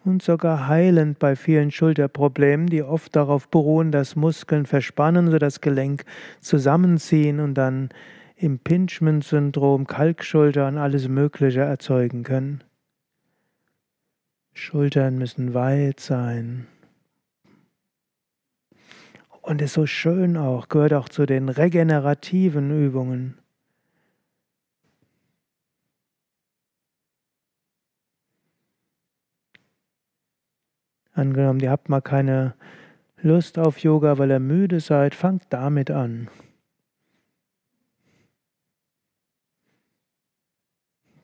Und 0.04 0.22
sogar 0.22 0.68
heilend 0.68 1.18
bei 1.18 1.34
vielen 1.34 1.70
Schulterproblemen, 1.70 2.66
die 2.66 2.82
oft 2.82 3.16
darauf 3.16 3.48
beruhen, 3.48 3.90
dass 3.90 4.14
Muskeln 4.14 4.66
verspannen, 4.66 5.30
so 5.30 5.38
das 5.38 5.62
Gelenk 5.62 6.04
zusammenziehen 6.42 7.40
und 7.40 7.54
dann 7.54 7.88
Impingement-Syndrom, 8.36 9.86
Kalkschulter 9.86 10.68
und 10.68 10.76
alles 10.76 11.08
Mögliche 11.08 11.60
erzeugen 11.60 12.22
können. 12.22 12.62
Schultern 14.52 15.16
müssen 15.16 15.54
weit 15.54 15.98
sein. 15.98 16.66
Und 19.42 19.60
ist 19.60 19.74
so 19.74 19.86
schön 19.86 20.36
auch, 20.36 20.68
gehört 20.68 20.94
auch 20.94 21.08
zu 21.08 21.26
den 21.26 21.48
regenerativen 21.48 22.70
Übungen. 22.70 23.38
Angenommen, 31.12 31.60
ihr 31.60 31.70
habt 31.70 31.88
mal 31.88 32.00
keine 32.00 32.54
Lust 33.20 33.58
auf 33.58 33.78
Yoga, 33.78 34.16
weil 34.18 34.30
ihr 34.30 34.38
müde 34.38 34.78
seid, 34.78 35.14
fangt 35.14 35.44
damit 35.50 35.90
an. 35.90 36.30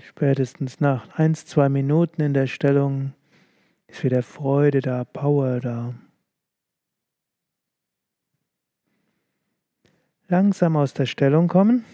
Spätestens 0.01 0.81
nach 0.81 1.09
ein, 1.17 1.35
zwei 1.35 1.69
Minuten 1.69 2.21
in 2.21 2.35
der 2.35 2.49
Stellung 2.49 3.15
ist 3.87 4.03
wieder 4.03 4.25
Freude 4.25 4.81
da, 4.81 5.05
Power 5.05 5.61
da. 5.61 5.95
Langsam 10.31 10.77
aus 10.77 10.93
der 10.93 11.07
Stellung 11.07 11.49
kommen. 11.49 11.87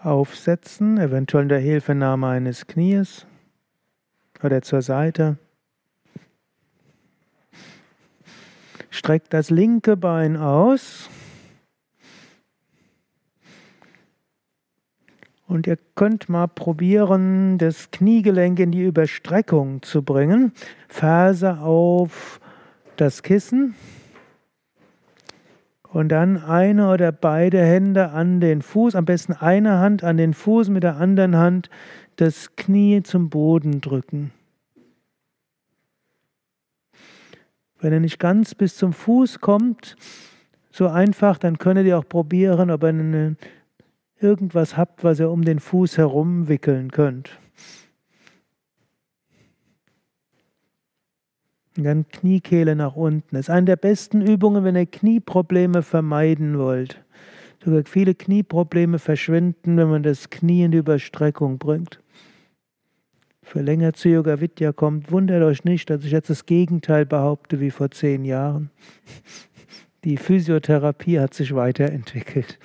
Aufsetzen, 0.00 0.96
eventuell 0.96 1.42
in 1.42 1.48
der 1.50 1.58
Hilfenahme 1.58 2.26
eines 2.26 2.66
Knies 2.66 3.26
oder 4.42 4.62
zur 4.62 4.80
Seite. 4.80 5.36
Streckt 8.88 9.34
das 9.34 9.50
linke 9.50 9.98
Bein 9.98 10.38
aus. 10.38 11.10
Und 15.46 15.66
ihr 15.66 15.78
könnt 15.96 16.30
mal 16.30 16.48
probieren, 16.48 17.58
das 17.58 17.90
Kniegelenk 17.90 18.58
in 18.58 18.72
die 18.72 18.84
Überstreckung 18.84 19.82
zu 19.82 20.02
bringen. 20.02 20.52
Ferse 20.88 21.58
auf 21.58 22.40
das 22.96 23.22
Kissen. 23.22 23.74
Und 25.94 26.08
dann 26.08 26.38
eine 26.38 26.90
oder 26.90 27.12
beide 27.12 27.62
Hände 27.62 28.10
an 28.10 28.40
den 28.40 28.62
Fuß, 28.62 28.96
am 28.96 29.04
besten 29.04 29.32
eine 29.32 29.78
Hand 29.78 30.02
an 30.02 30.16
den 30.16 30.34
Fuß, 30.34 30.68
mit 30.68 30.82
der 30.82 30.96
anderen 30.96 31.36
Hand 31.36 31.70
das 32.16 32.56
Knie 32.56 33.04
zum 33.04 33.30
Boden 33.30 33.80
drücken. 33.80 34.32
Wenn 37.78 37.92
er 37.92 38.00
nicht 38.00 38.18
ganz 38.18 38.56
bis 38.56 38.74
zum 38.76 38.92
Fuß 38.92 39.38
kommt, 39.38 39.94
so 40.72 40.88
einfach, 40.88 41.38
dann 41.38 41.58
könnt 41.58 41.86
ihr 41.86 41.96
auch 41.96 42.08
probieren, 42.08 42.72
ob 42.72 42.82
ihr 42.82 43.36
irgendwas 44.18 44.76
habt, 44.76 45.04
was 45.04 45.20
ihr 45.20 45.30
um 45.30 45.44
den 45.44 45.60
Fuß 45.60 45.96
herum 45.96 46.48
wickeln 46.48 46.90
könnt. 46.90 47.38
Und 51.76 51.84
dann 51.84 52.08
Kniekehle 52.08 52.76
nach 52.76 52.94
unten. 52.94 53.34
Das 53.34 53.46
ist 53.46 53.50
eine 53.50 53.66
der 53.66 53.76
besten 53.76 54.20
Übungen, 54.20 54.62
wenn 54.64 54.76
ihr 54.76 54.86
Knieprobleme 54.86 55.82
vermeiden 55.82 56.58
wollt. 56.58 57.02
Sogar 57.64 57.82
viele 57.84 58.14
Knieprobleme 58.14 58.98
verschwinden, 58.98 59.76
wenn 59.76 59.88
man 59.88 60.02
das 60.02 60.30
Knie 60.30 60.64
in 60.64 60.70
die 60.70 60.78
Überstreckung 60.78 61.58
bringt. 61.58 62.00
Für 63.42 63.60
länger 63.60 63.92
zu 63.92 64.08
Yoga 64.08 64.40
Vidya 64.40 64.72
kommt, 64.72 65.10
wundert 65.10 65.42
euch 65.42 65.64
nicht, 65.64 65.90
dass 65.90 66.04
ich 66.04 66.12
jetzt 66.12 66.30
das 66.30 66.46
Gegenteil 66.46 67.06
behaupte 67.06 67.60
wie 67.60 67.70
vor 67.70 67.90
zehn 67.90 68.24
Jahren. 68.24 68.70
Die 70.04 70.16
Physiotherapie 70.16 71.18
hat 71.18 71.34
sich 71.34 71.54
weiterentwickelt. 71.54 72.58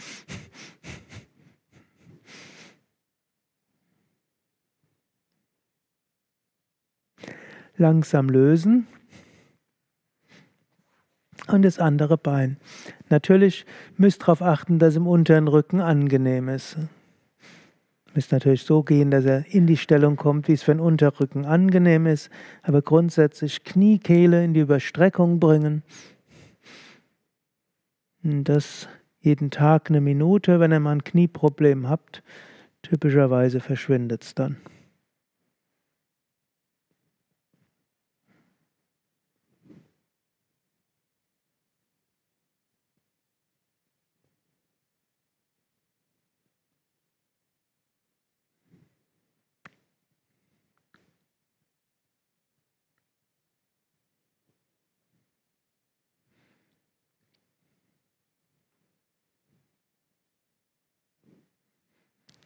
Langsam 7.78 8.30
lösen 8.30 8.88
und 11.54 11.64
das 11.64 11.80
andere 11.80 12.18
Bein. 12.18 12.58
Natürlich 13.10 13.66
müsst 13.98 14.22
darauf 14.22 14.42
achten, 14.42 14.80
dass 14.80 14.96
im 14.96 15.08
unteren 15.08 15.48
Rücken 15.48 15.82
angenehm 15.82 16.50
ist. 16.50 16.78
Müsst 18.14 18.32
natürlich 18.32 18.64
so 18.64 18.84
gehen, 18.84 19.12
dass 19.12 19.26
er 19.26 19.46
in 19.54 19.68
die 19.68 19.78
Stellung 19.78 20.16
kommt, 20.16 20.48
wie 20.48 20.54
es 20.54 20.64
für 20.64 20.74
den 20.74 20.80
Unterrücken 20.80 21.46
angenehm 21.46 22.08
ist, 22.08 22.30
aber 22.64 22.82
grundsätzlich 22.82 23.64
Kniekehle 23.64 24.44
in 24.44 24.54
die 24.54 24.62
Überstreckung 24.62 25.40
bringen. 25.40 25.84
Das 28.24 28.88
jeden 29.22 29.52
Tag 29.52 29.90
eine 29.90 30.02
Minute, 30.02 30.60
wenn 30.60 30.72
ihr 30.72 30.80
mal 30.80 30.94
ein 30.94 31.04
Knieproblem 31.04 31.88
habt. 31.90 32.24
Typischerweise 32.82 33.60
verschwindet 33.60 34.24
es 34.24 34.36
dann. 34.36 34.58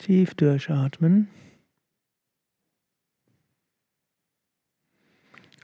Tief 0.04 0.34
durchatmen. 0.34 1.30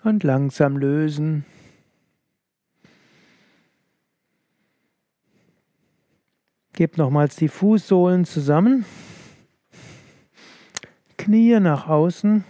Und 0.01 0.23
langsam 0.23 0.77
lösen. 0.77 1.43
Gebt 6.71 6.97
nochmals 6.97 7.35
die 7.35 7.49
Fußsohlen 7.49 8.23
zusammen. 8.23 8.85
Knie 11.17 11.59
nach 11.59 11.89
außen. 11.89 12.45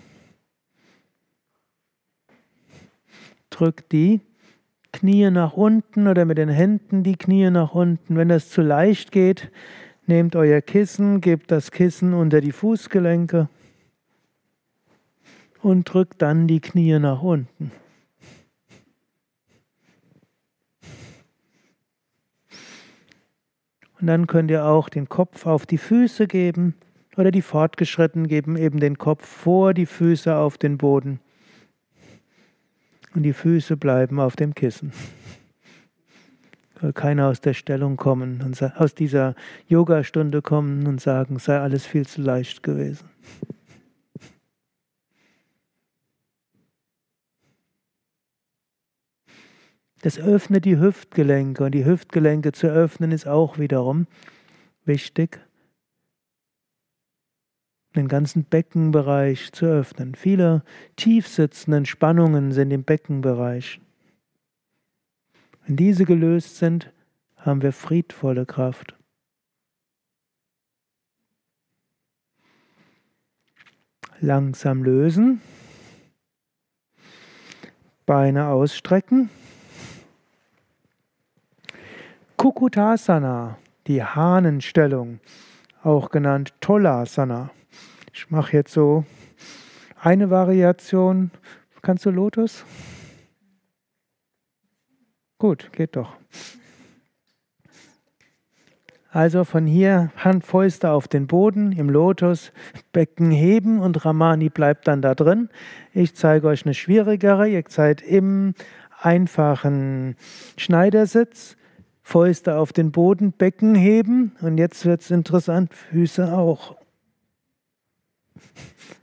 Drückt 3.50 3.92
die 3.94 4.22
Knie 4.92 5.32
nach 5.32 5.54
unten 5.54 6.08
oder 6.08 6.26
mit 6.26 6.38
den 6.38 6.50
Händen 6.50 7.02
die 7.02 7.16
Knie 7.16 7.50
nach 7.50 7.74
unten. 7.74 8.16
Wenn 8.16 8.30
das 8.30 8.52
zu 8.52 8.62
leicht 8.62 9.12
geht, 9.12 9.52
Nehmt 10.10 10.36
euer 10.36 10.60
Kissen, 10.60 11.22
gebt 11.22 11.52
das 11.52 11.70
Kissen 11.70 12.16
unter 12.16 12.42
die 12.42 12.52
Fußgelenke 12.52 13.48
und 15.62 15.84
drückt 15.84 16.24
dann 16.24 16.48
die 16.48 16.62
Knie 16.62 16.98
nach 16.98 17.22
unten. 17.22 17.72
Und 24.02 24.08
dann 24.08 24.26
könnt 24.26 24.50
ihr 24.50 24.66
auch 24.66 24.90
den 24.90 25.08
Kopf 25.10 25.46
auf 25.46 25.68
die 25.68 25.78
Füße 25.78 26.26
geben 26.26 26.74
oder 27.16 27.30
die 27.30 27.44
Fortgeschritten 27.44 28.28
geben 28.28 28.58
eben 28.58 28.80
den 28.80 28.98
Kopf 28.98 29.28
vor 29.28 29.76
die 29.76 29.86
Füße 29.86 30.36
auf 30.36 30.58
den 30.58 30.80
Boden. 30.80 31.20
Und 33.14 33.22
die 33.22 33.34
Füße 33.34 33.78
bleiben 33.78 34.20
auf 34.20 34.36
dem 34.36 34.56
Kissen 34.56 34.92
keiner 36.94 37.28
aus 37.28 37.42
der 37.42 37.54
Stellung 37.54 37.98
kommen 37.98 38.42
und 38.42 38.62
aus 38.78 38.96
dieser 38.96 39.36
Yogastunde 39.68 40.42
kommen 40.42 40.88
und 40.88 41.02
sagen, 41.02 41.40
sei 41.40 41.60
alles 41.60 41.86
viel 41.86 42.08
zu 42.08 42.22
leicht 42.22 42.64
gewesen. 42.64 43.10
Das 50.02 50.18
öffnet 50.18 50.64
die 50.64 50.80
Hüftgelenke 50.80 51.66
und 51.66 51.74
die 51.74 51.86
Hüftgelenke 51.86 52.54
zu 52.54 52.68
öffnen 52.68 53.12
ist 53.12 53.28
auch 53.28 53.58
wiederum 53.58 54.08
wichtig. 54.86 55.42
Den 57.96 58.08
ganzen 58.08 58.46
Beckenbereich 58.46 59.52
zu 59.52 59.66
öffnen. 59.66 60.16
Viele 60.16 60.64
tiefsitzenden 60.96 61.86
Spannungen 61.86 62.54
sind 62.54 62.72
im 62.72 62.84
Beckenbereich. 62.84 63.82
Wenn 65.66 65.76
diese 65.76 66.06
gelöst 66.06 66.58
sind, 66.58 66.92
haben 67.38 67.62
wir 67.62 67.74
friedvolle 67.74 68.46
Kraft. 68.46 68.96
Langsam 74.20 74.84
lösen. 74.84 75.42
Beine 78.06 78.48
ausstrecken. 78.48 79.30
Kukutasana, 82.36 83.58
die 83.88 84.04
Hahnenstellung, 84.04 85.20
auch 85.84 86.10
genannt 86.10 86.54
Tolasana. 86.62 87.52
Ich 88.14 88.30
mache 88.30 88.54
jetzt 88.58 88.74
so 88.74 89.06
eine 90.00 90.30
Variation. 90.30 91.32
Kannst 91.82 92.06
du 92.06 92.12
Lotus? 92.12 92.66
Gut, 95.40 95.72
geht 95.72 95.96
doch. 95.96 96.18
Also 99.12 99.44
von 99.46 99.66
hier 99.66 100.12
Handfäuste 100.18 100.92
auf 100.92 101.08
den 101.08 101.26
Boden 101.26 101.72
im 101.72 101.90
Lotus, 101.90 102.52
Becken 102.92 103.32
heben 103.32 103.80
und 103.80 104.06
Ramani 104.06 104.50
bleibt 104.50 104.88
dann 104.88 105.02
da 105.02 105.16
drin. 105.16 105.50
Ich 105.94 106.14
zeige 106.14 106.48
euch 106.48 106.66
eine 106.66 106.76
schwierigere. 106.76 107.48
Ihr 107.48 107.64
seid 107.68 108.02
im 108.02 108.54
einfachen 109.00 110.16
Schneidersitz, 110.58 111.56
Fäuste 112.04 112.58
auf 112.58 112.74
den 112.74 112.92
Boden, 112.92 113.32
Becken 113.32 113.76
heben 113.76 114.36
und 114.42 114.58
jetzt 114.58 114.86
wird 114.86 115.02
es 115.02 115.10
interessant, 115.10 115.74
Füße 115.74 116.32
auch. 116.32 116.76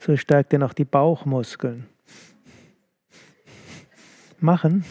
So 0.01 0.17
stärkt 0.17 0.53
ihr 0.53 0.59
noch 0.59 0.75
die 0.75 0.85
Bauchmuskeln. 0.85 1.87
Machen. 4.39 4.85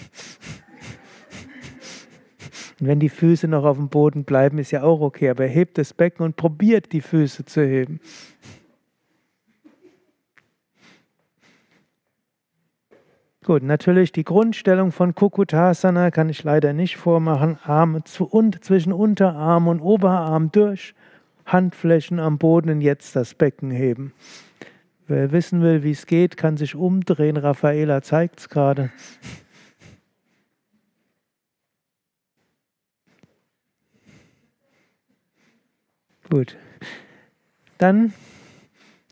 Und 2.79 2.88
wenn 2.88 2.99
die 2.99 3.09
Füße 3.09 3.47
noch 3.47 3.63
auf 3.63 3.77
dem 3.77 3.89
Boden 3.89 4.25
bleiben, 4.25 4.57
ist 4.57 4.71
ja 4.71 4.83
auch 4.83 4.99
okay, 4.99 5.29
aber 5.29 5.45
hebt 5.45 5.77
das 5.77 5.93
Becken 5.93 6.25
und 6.25 6.35
probiert 6.35 6.91
die 6.91 7.01
Füße 7.01 7.45
zu 7.45 7.65
heben. 7.65 7.99
Gut, 13.45 13.61
natürlich 13.61 14.11
die 14.11 14.23
Grundstellung 14.23 14.91
von 14.91 15.13
Kukutasana 15.13 16.09
kann 16.09 16.29
ich 16.29 16.43
leider 16.43 16.73
nicht 16.73 16.97
vormachen. 16.97 17.59
Arme 17.63 18.03
zu 18.03 18.25
und 18.25 18.65
zwischen 18.65 18.91
Unterarm 18.91 19.67
und 19.67 19.81
Oberarm 19.81 20.51
durch, 20.51 20.95
Handflächen 21.45 22.19
am 22.19 22.39
Boden 22.39 22.71
und 22.71 22.81
jetzt 22.81 23.15
das 23.15 23.35
Becken 23.35 23.69
heben. 23.69 24.13
Wer 25.07 25.31
wissen 25.31 25.61
will, 25.61 25.83
wie 25.83 25.91
es 25.91 26.07
geht, 26.07 26.38
kann 26.38 26.57
sich 26.57 26.73
umdrehen. 26.73 27.38
Raffaela 27.38 28.01
zeigt 28.01 28.39
es 28.39 28.49
gerade. 28.49 28.89
Gut. 36.29 36.57
Dann 37.77 38.13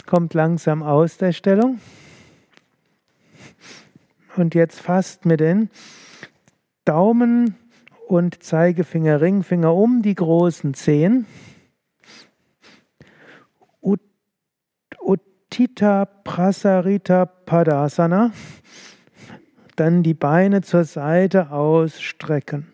kommt 0.06 0.34
langsam 0.34 0.84
aus 0.84 1.18
der 1.18 1.32
Stellung. 1.32 1.80
Und 4.36 4.56
jetzt 4.56 4.80
fast 4.80 5.26
mit 5.26 5.40
den 5.40 5.70
Daumen 6.86 7.56
und 8.08 8.44
Zeigefinger, 8.44 9.22
Ringfinger 9.22 9.74
um 9.74 10.02
die 10.02 10.16
großen 10.16 10.74
Zehen. 10.74 11.26
Uttita 15.54 16.06
Prasarita 16.06 17.26
Padasana. 17.26 18.32
Dann 19.76 20.02
die 20.02 20.16
Beine 20.16 20.64
zur 20.64 20.84
Seite 20.84 21.52
ausstrecken. 21.52 22.72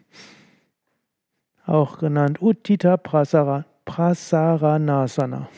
Auch 1.66 1.98
genannt 1.98 2.42
Uttita 2.42 2.96
Prasara. 2.96 3.66
Prasaranasana. 3.90 5.50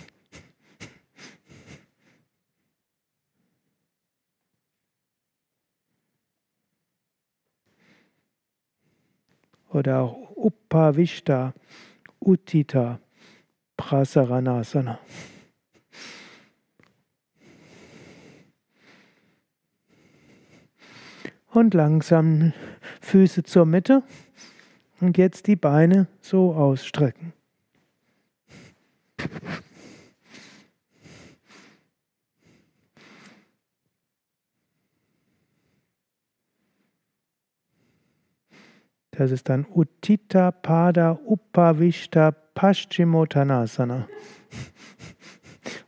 Oder 9.74 10.00
auch 10.00 10.32
Upavishta, 10.38 11.54
Uttita, 12.22 13.02
Prasaranasana. 13.76 15.00
Und 21.48 21.74
langsam 21.74 22.54
Füße 23.02 23.44
zur 23.44 23.66
Mitte 23.66 24.04
und 25.02 25.18
jetzt 25.18 25.48
die 25.48 25.58
Beine 25.58 26.08
so 26.22 26.54
ausstrecken. 26.54 27.34
Das 39.12 39.30
ist 39.30 39.50
dann 39.50 39.68
Uttita 39.72 40.50
Pada 40.52 41.12
Upavishta 41.12 42.32
Paschimottanasana. 42.32 44.08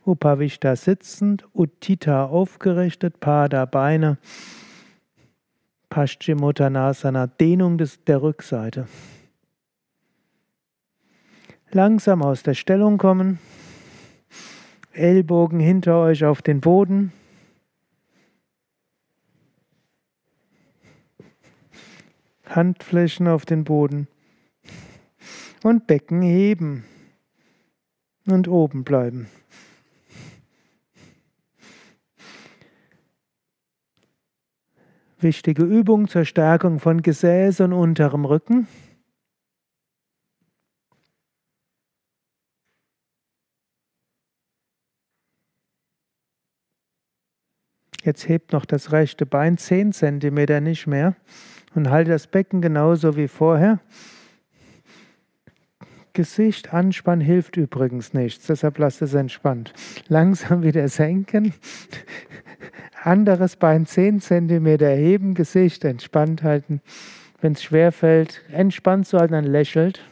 Upavishta 0.06 0.76
sitzend, 0.76 1.44
Uttita 1.52 2.26
aufgerichtet, 2.26 3.18
Pada 3.18 3.64
Beine, 3.64 4.18
Paschimottanasana 5.88 7.26
Dehnung 7.26 7.76
des, 7.76 8.04
der 8.04 8.22
Rückseite. 8.22 8.86
Langsam 11.74 12.22
aus 12.22 12.44
der 12.44 12.54
Stellung 12.54 12.98
kommen, 12.98 13.40
Ellbogen 14.92 15.58
hinter 15.58 15.98
euch 15.98 16.24
auf 16.24 16.40
den 16.40 16.60
Boden. 16.60 17.12
Handflächen 22.46 23.26
auf 23.26 23.44
den 23.44 23.64
Boden 23.64 24.06
und 25.64 25.88
Becken 25.88 26.22
heben 26.22 26.84
und 28.28 28.46
oben 28.46 28.84
bleiben. 28.84 29.26
Wichtige 35.18 35.64
Übung 35.64 36.06
zur 36.06 36.24
Stärkung 36.24 36.78
von 36.78 37.02
Gesäß 37.02 37.58
und 37.58 37.72
unterem 37.72 38.24
Rücken. 38.24 38.68
Jetzt 48.04 48.28
hebt 48.28 48.52
noch 48.52 48.66
das 48.66 48.92
rechte 48.92 49.24
Bein 49.24 49.56
10 49.56 49.92
cm 49.94 50.62
nicht 50.62 50.86
mehr 50.86 51.16
und 51.74 51.88
halte 51.88 52.10
das 52.10 52.26
Becken 52.26 52.60
genauso 52.60 53.16
wie 53.16 53.28
vorher. 53.28 53.80
Gesicht 56.12 56.74
anspannen 56.74 57.24
hilft 57.24 57.56
übrigens 57.56 58.12
nichts, 58.12 58.46
deshalb 58.46 58.78
lasst 58.78 59.00
es 59.00 59.14
entspannt. 59.14 59.72
Langsam 60.08 60.62
wieder 60.62 60.86
senken. 60.88 61.54
Anderes 63.02 63.56
Bein 63.56 63.86
10 63.86 64.20
cm 64.20 64.66
heben, 64.66 65.34
Gesicht 65.34 65.84
entspannt 65.84 66.42
halten. 66.42 66.82
Wenn 67.40 67.54
es 67.54 67.62
schwer 67.62 67.90
fällt, 67.90 68.42
entspannt 68.52 69.06
zu 69.08 69.18
halten, 69.18 69.32
dann 69.32 69.44
lächelt. 69.44 70.04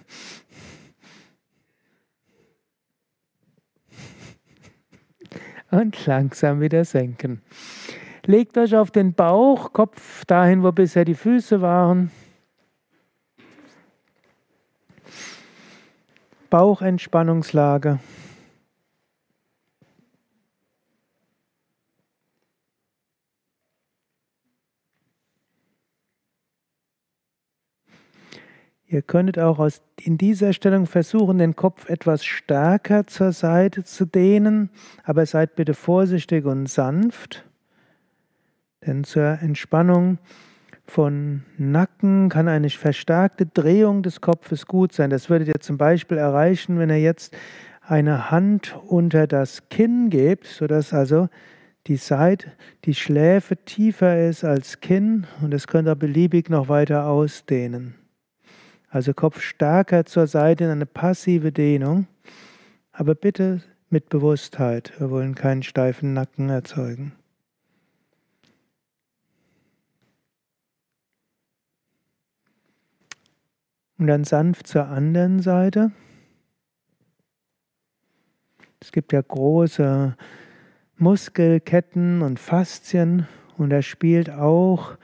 Und 5.71 6.05
langsam 6.07 6.61
wieder 6.61 6.85
senken. 6.85 7.43
Legt 8.25 8.57
euch 8.57 8.77
auf 8.77 8.93
den 8.93 9.15
Bauch, 9.15 9.73
Kopf 9.73 10.25
dahin, 10.27 10.63
wo 10.63 10.71
bisher 10.71 11.05
die 11.05 11.17
Füße 11.17 11.61
waren. 11.61 12.13
Bauchentspannungslage. 16.49 17.99
Ihr 28.87 29.01
könntet 29.01 29.39
auch 29.39 29.59
aus, 29.59 29.81
in 29.99 30.19
dieser 30.19 30.53
Stellung 30.53 30.87
versuchen, 30.87 31.39
den 31.39 31.57
Kopf 31.57 31.89
etwas 31.89 32.25
stärker 32.25 33.07
zur 33.07 33.33
Seite 33.33 33.85
zu 33.85 34.05
dehnen, 34.05 34.69
aber 35.03 35.25
seid 35.25 35.57
bitte 35.57 35.73
vorsichtig 35.73 36.45
und 36.45 36.67
sanft. 36.67 37.47
Denn 38.87 39.05
zur 39.05 39.39
Entspannung 39.41 40.19
von 40.87 41.43
Nacken 41.57 42.29
kann 42.29 42.49
eine 42.49 42.69
verstärkte 42.71 43.47
Drehung 43.47 44.03
des 44.03 44.21
Kopfes 44.21 44.67
gut 44.67 44.93
sein. 44.93 45.11
Das 45.11 45.31
würdet 45.31 45.49
ihr 45.49 45.61
zum 45.61 45.79
Beispiel 45.79 46.19
erreichen, 46.19 46.79
wenn 46.79 46.91
ihr 46.91 47.01
jetzt 47.01 47.37
eine 47.83 48.31
Hand 48.31 48.77
unter 48.87 49.27
das 49.27 49.69
Kinn 49.69 50.11
gebt, 50.11 50.47
sodass 50.47 50.93
also 50.93 51.29
die 51.87 51.97
Seite, 51.97 52.53
die 52.85 52.95
Schläfe 52.95 53.57
tiefer 53.57 54.29
ist 54.29 54.45
als 54.45 54.81
Kinn 54.81 55.27
und 55.41 55.53
das 55.53 55.67
könnt 55.67 55.89
ihr 55.89 55.97
beliebig 55.97 56.49
noch 56.49 56.69
weiter 56.69 57.07
ausdehnen. 57.07 57.95
Also 58.89 59.15
Kopf 59.15 59.41
stärker 59.41 60.05
zur 60.05 60.27
Seite 60.27 60.65
in 60.65 60.71
eine 60.71 60.87
passive 60.87 61.51
Dehnung, 61.51 62.07
aber 62.93 63.15
bitte 63.15 63.63
mit 63.91 64.11
Bewusstheit. 64.11 64.93
Wir 64.99 65.11
wollen 65.11 65.35
keinen 65.35 65.63
steifen 65.63 66.13
Nacken 66.13 66.51
erzeugen. 66.51 67.13
Und 74.03 74.09
dann 74.09 74.25
sanft 74.25 74.67
zur 74.67 74.89
anderen 74.89 75.39
Seite. 75.43 75.93
Es 78.81 78.91
gibt 78.91 79.13
ja 79.13 79.23
große 79.23 80.17
Muskelketten 80.97 82.21
und 82.21 82.41
Faszien 82.41 83.29
und 83.57 83.71
da 83.71 83.81
spielt 83.81 84.29
auch 84.29 84.97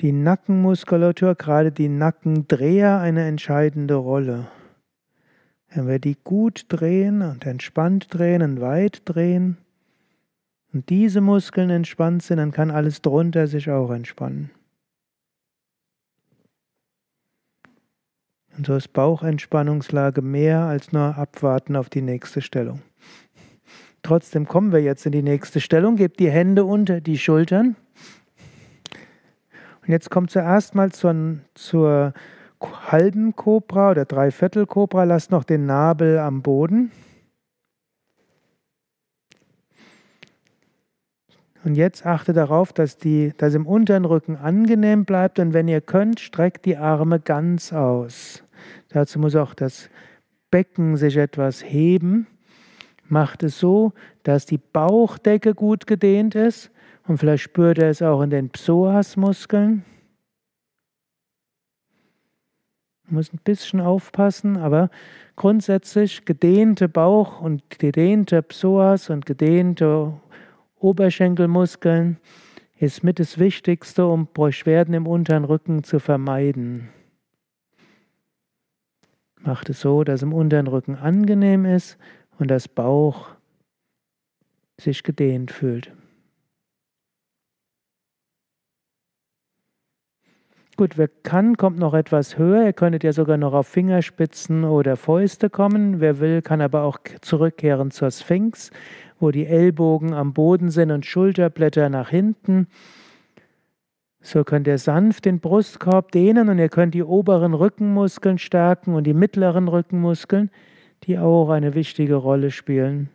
die 0.00 0.10
Nackenmuskulatur, 0.10 1.36
gerade 1.36 1.70
die 1.70 1.88
Nackendreher, 1.88 2.98
eine 2.98 3.28
entscheidende 3.28 3.94
Rolle. 3.94 4.48
Wenn 5.68 5.86
wir 5.86 6.00
die 6.00 6.16
gut 6.24 6.64
drehen 6.66 7.22
und 7.22 7.46
entspannt 7.46 8.08
drehen 8.12 8.42
und 8.42 8.60
weit 8.60 9.02
drehen 9.04 9.56
und 10.72 10.88
diese 10.88 11.20
Muskeln 11.20 11.70
entspannt 11.70 12.24
sind, 12.24 12.38
dann 12.38 12.50
kann 12.50 12.72
alles 12.72 13.02
drunter 13.02 13.46
sich 13.46 13.70
auch 13.70 13.92
entspannen. 13.92 14.50
Und 18.56 18.66
so 18.66 18.74
ist 18.74 18.92
Bauchentspannungslage 18.92 20.22
mehr 20.22 20.60
als 20.60 20.92
nur 20.92 21.16
abwarten 21.16 21.76
auf 21.76 21.90
die 21.90 22.00
nächste 22.00 22.40
Stellung. 22.40 22.80
Trotzdem 24.02 24.46
kommen 24.46 24.72
wir 24.72 24.80
jetzt 24.80 25.04
in 25.04 25.12
die 25.12 25.22
nächste 25.22 25.60
Stellung. 25.60 25.96
Gebt 25.96 26.20
die 26.20 26.30
Hände 26.30 26.64
unter 26.64 27.00
die 27.00 27.18
Schultern. 27.18 27.76
Und 29.82 29.92
jetzt 29.92 30.10
kommt 30.10 30.30
zuerst 30.30 30.74
mal 30.74 30.92
zur, 30.92 31.38
zur 31.54 32.14
halben 32.60 33.36
Kobra 33.36 33.90
oder 33.90 34.04
Dreiviertel 34.04 34.64
Kobra. 34.66 35.04
Lasst 35.04 35.30
noch 35.30 35.44
den 35.44 35.66
Nabel 35.66 36.18
am 36.18 36.42
Boden. 36.42 36.92
Und 41.64 41.74
jetzt 41.74 42.06
achte 42.06 42.32
darauf, 42.32 42.72
dass 42.72 42.96
die, 42.96 43.32
das 43.38 43.54
im 43.54 43.66
unteren 43.66 44.04
Rücken 44.04 44.36
angenehm 44.36 45.04
bleibt. 45.04 45.40
Und 45.40 45.52
wenn 45.52 45.66
ihr 45.66 45.80
könnt, 45.80 46.20
streckt 46.20 46.64
die 46.64 46.76
Arme 46.76 47.18
ganz 47.18 47.72
aus. 47.72 48.44
Dazu 48.96 49.18
muss 49.18 49.36
auch 49.36 49.52
das 49.52 49.90
Becken 50.50 50.96
sich 50.96 51.18
etwas 51.18 51.62
heben. 51.62 52.26
Macht 53.06 53.42
es 53.42 53.58
so, 53.58 53.92
dass 54.22 54.46
die 54.46 54.56
Bauchdecke 54.56 55.54
gut 55.54 55.86
gedehnt 55.86 56.34
ist 56.34 56.70
und 57.06 57.18
vielleicht 57.18 57.42
spürt 57.42 57.76
er 57.76 57.90
es 57.90 58.00
auch 58.00 58.22
in 58.22 58.30
den 58.30 58.48
Psoasmuskeln. 58.48 59.84
Muss 63.10 63.34
ein 63.34 63.40
bisschen 63.44 63.82
aufpassen, 63.82 64.56
aber 64.56 64.88
grundsätzlich 65.36 66.24
gedehnte 66.24 66.88
Bauch 66.88 67.42
und 67.42 67.68
gedehnte 67.78 68.40
Psoas 68.40 69.10
und 69.10 69.26
gedehnte 69.26 70.14
Oberschenkelmuskeln 70.76 72.16
ist 72.78 73.04
mit 73.04 73.18
das 73.18 73.38
Wichtigste, 73.38 74.06
um 74.06 74.26
Beschwerden 74.32 74.94
im 74.94 75.06
unteren 75.06 75.44
Rücken 75.44 75.84
zu 75.84 75.98
vermeiden. 75.98 76.88
Macht 79.46 79.70
es 79.70 79.80
so, 79.80 80.02
dass 80.02 80.22
im 80.22 80.32
unteren 80.32 80.66
Rücken 80.66 80.96
angenehm 80.96 81.64
ist 81.64 81.98
und 82.40 82.50
das 82.50 82.66
Bauch 82.66 83.28
sich 84.76 85.04
gedehnt 85.04 85.52
fühlt. 85.52 85.92
Gut, 90.76 90.98
wer 90.98 91.08
kann, 91.08 91.56
kommt 91.56 91.78
noch 91.78 91.94
etwas 91.94 92.36
höher. 92.36 92.66
Ihr 92.66 92.72
könntet 92.72 93.04
ja 93.04 93.12
sogar 93.12 93.36
noch 93.36 93.54
auf 93.54 93.68
Fingerspitzen 93.68 94.64
oder 94.64 94.96
Fäuste 94.96 95.48
kommen. 95.48 96.00
Wer 96.00 96.18
will, 96.18 96.42
kann 96.42 96.60
aber 96.60 96.82
auch 96.82 96.98
zurückkehren 97.22 97.92
zur 97.92 98.10
Sphinx, 98.10 98.70
wo 99.20 99.30
die 99.30 99.46
Ellbogen 99.46 100.12
am 100.12 100.34
Boden 100.34 100.70
sind 100.70 100.90
und 100.90 101.06
Schulterblätter 101.06 101.88
nach 101.88 102.10
hinten. 102.10 102.66
So 104.26 104.42
könnt 104.42 104.66
ihr 104.66 104.78
sanft 104.78 105.24
den 105.24 105.38
Brustkorb 105.38 106.10
dehnen 106.10 106.48
und 106.48 106.58
ihr 106.58 106.68
könnt 106.68 106.94
die 106.94 107.04
oberen 107.04 107.54
Rückenmuskeln 107.54 108.38
stärken 108.38 108.94
und 108.94 109.04
die 109.04 109.14
mittleren 109.14 109.68
Rückenmuskeln, 109.68 110.50
die 111.04 111.16
auch 111.16 111.48
eine 111.48 111.76
wichtige 111.76 112.16
Rolle 112.16 112.50
spielen. 112.50 113.08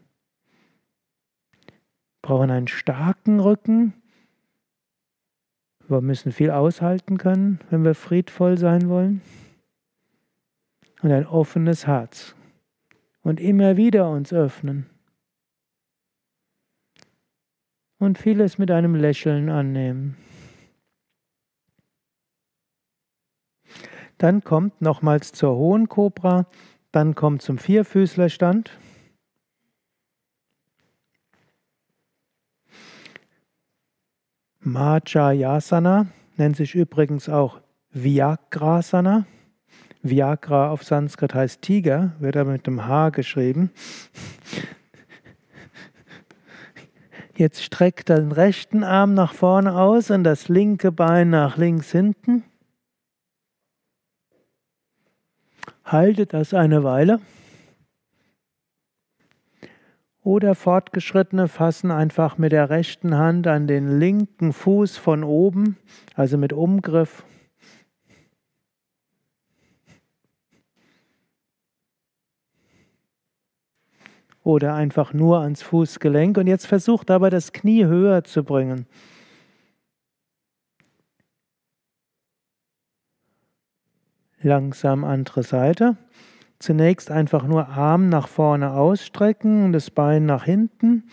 Wir 1.66 1.74
brauchen 2.22 2.50
einen 2.50 2.70
starken 2.70 3.42
Rücken. 3.42 3.92
Wir 5.90 6.00
müssen 6.00 6.32
viel 6.32 6.50
aushalten 6.50 7.18
können, 7.18 7.60
wenn 7.70 7.84
wir 7.84 7.94
friedvoll 7.94 8.58
sein 8.58 8.88
wollen. 8.88 9.22
Und 11.02 11.12
ein 11.12 11.28
offenes 11.28 11.88
Herz. 11.88 12.38
Und 13.22 13.42
immer 13.42 13.76
wieder 13.76 14.10
uns 14.10 14.32
öffnen. 14.32 14.86
Und 18.00 18.18
vieles 18.18 18.58
mit 18.58 18.72
einem 18.72 18.96
Lächeln 18.96 19.50
annehmen. 19.50 20.16
Dann 24.22 24.44
kommt 24.44 24.84
nochmals 24.84 25.32
zur 25.32 25.56
hohen 25.56 25.90
Kobra, 25.90 26.46
dann 26.92 27.16
kommt 27.16 27.42
zum 27.42 27.58
Vierfüßlerstand. 27.58 28.70
Majayasana 34.60 36.06
nennt 36.38 36.56
sich 36.56 36.76
übrigens 36.76 37.30
auch 37.30 37.62
Vyagrasana. 37.94 39.26
Vyagra 40.04 40.70
auf 40.70 40.84
Sanskrit 40.84 41.34
heißt 41.34 41.64
Tiger, 41.64 42.12
wird 42.20 42.38
aber 42.38 42.52
mit 42.52 42.68
dem 42.68 42.86
H 42.86 43.10
geschrieben. 43.10 43.72
Jetzt 47.36 47.64
streckt 47.64 48.10
den 48.10 48.32
rechten 48.32 48.84
Arm 48.84 49.16
nach 49.16 49.34
vorne 49.34 49.74
aus 49.74 50.12
und 50.12 50.24
das 50.24 50.48
linke 50.48 50.92
Bein 50.92 51.32
nach 51.32 51.58
links 51.58 51.92
hinten. 51.92 52.44
Haltet 55.92 56.32
das 56.34 56.54
eine 56.54 56.86
Weile. 56.86 57.20
Oder 60.24 60.56
Fortgeschrittene 60.56 61.50
fassen 61.50 61.92
einfach 61.92 62.38
mit 62.38 62.54
der 62.54 62.70
rechten 62.70 63.18
Hand 63.18 63.46
an 63.46 63.68
den 63.68 64.00
linken 64.00 64.54
Fuß 64.54 64.96
von 64.96 65.26
oben, 65.26 65.76
also 66.16 66.38
mit 66.38 66.54
Umgriff. 66.54 67.26
Oder 74.44 74.76
einfach 74.76 75.12
nur 75.12 75.42
ans 75.42 75.62
Fußgelenk. 75.62 76.38
Und 76.38 76.48
jetzt 76.48 76.68
versucht 76.68 77.12
aber 77.12 77.30
das 77.30 77.52
Knie 77.52 77.84
höher 77.84 78.24
zu 78.24 78.46
bringen. 78.46 78.86
Langsam 84.44 85.04
andere 85.04 85.44
Seite. 85.44 85.98
Zunächst 86.60 87.12
einfach 87.12 87.46
nur 87.46 87.70
Arm 87.70 88.10
nach 88.10 88.28
vorne 88.28 88.72
ausstrecken 88.74 89.66
und 89.66 89.74
das 89.74 89.90
Bein 89.92 90.26
nach 90.26 90.46
hinten. 90.46 91.04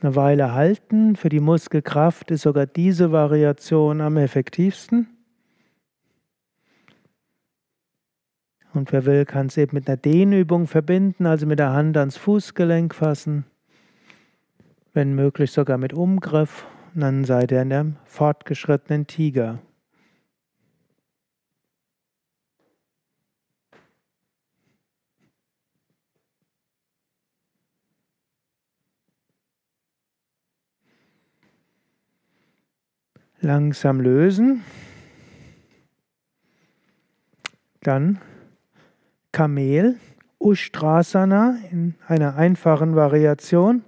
Eine 0.00 0.16
Weile 0.16 0.52
halten. 0.52 1.16
Für 1.16 1.28
die 1.28 1.40
Muskelkraft 1.40 2.30
ist 2.30 2.42
sogar 2.42 2.66
diese 2.66 3.12
Variation 3.12 4.00
am 4.00 4.16
effektivsten. 4.16 5.08
Und 8.74 8.92
wer 8.92 9.06
will, 9.06 9.24
kann 9.24 9.46
es 9.46 9.56
eben 9.56 9.76
mit 9.76 9.88
einer 9.88 9.96
Dehnübung 9.96 10.66
verbinden, 10.66 11.26
also 11.26 11.46
mit 11.46 11.60
der 11.60 11.72
Hand 11.72 11.96
ans 11.96 12.16
Fußgelenk 12.16 12.94
fassen. 12.94 13.44
Wenn 14.92 15.14
möglich 15.14 15.52
sogar 15.52 15.78
mit 15.78 15.92
Umgriff. 15.92 16.66
Und 16.94 17.00
dann 17.00 17.24
seid 17.24 17.52
ihr 17.52 17.62
in 17.62 17.70
dem 17.70 17.96
fortgeschrittenen 18.04 19.06
Tiger. 19.06 19.60
Langsam 33.44 34.00
lösen. 34.00 34.64
Dann 37.82 38.18
Kamel, 39.32 39.96
Ustrasana 40.38 41.58
in 41.70 41.94
einer 42.08 42.36
einfachen 42.36 42.96
Variation. 42.96 43.84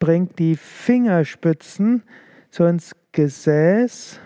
Bringt 0.00 0.40
die 0.40 0.56
Fingerspitzen 0.56 2.02
so 2.50 2.66
ins 2.66 2.96
Gesäß, 3.12 4.18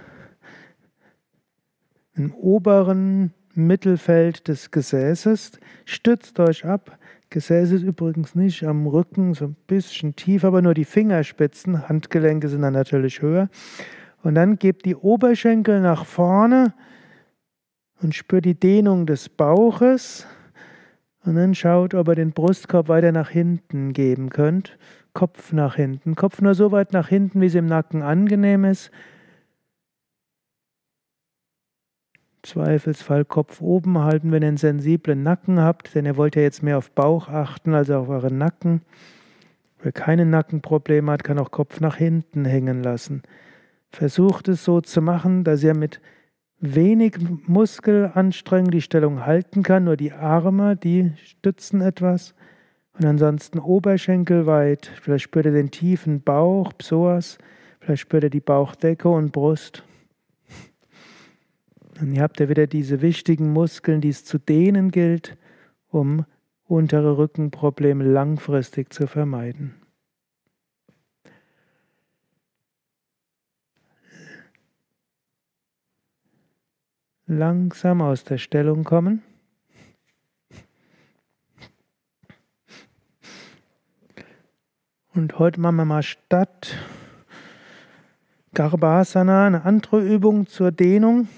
im 2.15 2.33
oberen 2.33 3.35
Mittelfeld 3.53 4.49
des 4.49 4.71
Gesäßes. 4.71 5.61
Stützt 5.85 6.41
euch 6.41 6.65
ab. 6.65 6.99
Gesäß 7.29 7.71
ist 7.73 7.83
übrigens 7.83 8.35
nicht 8.35 8.65
am 8.65 8.87
Rücken, 8.87 9.35
so 9.35 9.45
ein 9.45 9.57
bisschen 9.67 10.17
tief, 10.17 10.43
aber 10.43 10.63
nur 10.63 10.73
die 10.73 10.87
Fingerspitzen. 10.87 11.87
Handgelenke 11.87 12.49
sind 12.49 12.63
dann 12.63 12.73
natürlich 12.73 13.21
höher. 13.21 13.51
Und 14.25 14.37
dann 14.37 14.59
gebt 14.59 14.87
die 14.87 14.97
Oberschenkel 14.97 15.81
nach 15.81 16.07
vorne 16.07 16.73
und 18.01 18.15
spürt 18.15 18.47
die 18.47 18.59
Dehnung 18.59 19.05
des 19.05 19.29
Bauches. 19.29 20.27
Und 21.27 21.37
dann 21.37 21.55
schaut, 21.55 21.93
ob 21.93 22.09
ihr 22.09 22.15
den 22.15 22.33
Brustkorb 22.33 22.89
weiter 22.89 23.13
nach 23.13 23.29
hinten 23.29 23.93
geben 23.93 24.31
könnt. 24.31 24.79
Kopf 25.13 25.53
nach 25.53 25.77
hinten. 25.77 26.15
Kopf 26.17 26.41
nur 26.41 26.55
so 26.55 26.73
weit 26.73 26.95
nach 26.95 27.09
hinten, 27.09 27.43
wie 27.43 27.47
es 27.47 27.55
im 27.55 27.67
Nacken 27.67 28.01
angenehm 28.01 28.65
ist. 28.65 28.91
Zweifelsfall 32.43 33.27
Kopf 33.27 33.61
oben 33.61 33.99
halten, 33.99 34.33
wenn 34.33 34.43
ihr 34.43 34.49
einen 34.49 34.57
sensiblen 34.57 35.23
Nacken 35.23 35.61
habt, 35.61 35.95
denn 35.95 36.07
ihr 36.07 36.17
wollt 36.17 36.35
ja 36.35 36.43
jetzt 36.43 36.63
mehr 36.63 36.79
auf 36.79 36.91
Bauch 36.91 37.29
achten 37.29 37.75
als 37.75 37.91
auf 37.91 38.09
euren 38.09 38.39
Nacken. 38.39 38.81
Wer 39.83 39.93
keine 39.93 40.25
Nackenprobleme 40.25 41.13
hat, 41.13 41.25
kann 41.25 41.39
auch 41.39 41.51
Kopf 41.51 41.81
nach 41.81 41.97
hinten 41.97 42.47
hängen 42.47 42.83
lassen. 42.83 43.23
Versucht 43.95 44.49
es 44.49 44.65
so 44.65 44.81
zu 44.81 45.01
machen, 45.01 45.45
dass 45.45 45.63
ihr 45.63 45.73
mit 45.73 46.01
wenig 46.59 47.17
Muskelanstrengung 47.47 48.73
die 48.73 48.81
Stellung 48.81 49.25
halten 49.25 49.63
kann, 49.63 49.85
nur 49.85 49.97
die 49.97 50.11
Arme, 50.11 50.75
die 50.75 51.13
stützen 51.23 51.81
etwas. 51.81 52.35
Und 52.99 53.05
ansonsten 53.05 53.61
oberschenkelweit. 53.61 54.91
Vielleicht 55.01 55.23
spürt 55.23 55.47
ihr 55.47 55.53
den 55.53 55.71
tiefen 55.71 56.23
Bauch, 56.23 56.73
Psoas. 56.77 57.39
Vielleicht 57.79 58.03
spürt 58.03 58.25
ihr 58.25 58.31
die 58.31 58.41
Bauchdecke 58.41 59.09
und 59.09 59.31
Brust. 59.31 59.85
Und 62.01 62.15
ihr 62.15 62.23
habt 62.23 62.41
ja 62.41 62.49
wieder 62.49 62.67
diese 62.67 63.01
wichtigen 63.01 63.53
Muskeln, 63.53 64.01
die 64.01 64.09
es 64.09 64.25
zu 64.25 64.39
dehnen 64.39 64.91
gilt, 64.91 65.37
um 65.89 66.25
untere 66.65 67.17
Rückenprobleme 67.17 68.03
langfristig 68.03 68.93
zu 68.93 69.07
vermeiden. 69.07 69.84
Langsam 77.27 78.03
aus 78.03 78.25
der 78.25 78.37
Stellung 78.37 78.85
kommen. 78.85 79.23
Und 85.15 85.39
heute 85.39 85.59
machen 85.59 85.77
wir 85.77 85.87
mal 85.87 86.03
statt 86.03 86.77
Garbhasana 88.53 89.47
eine 89.47 89.65
andere 89.65 90.07
Übung 90.07 90.47
zur 90.47 90.71
Dehnung 90.71 91.29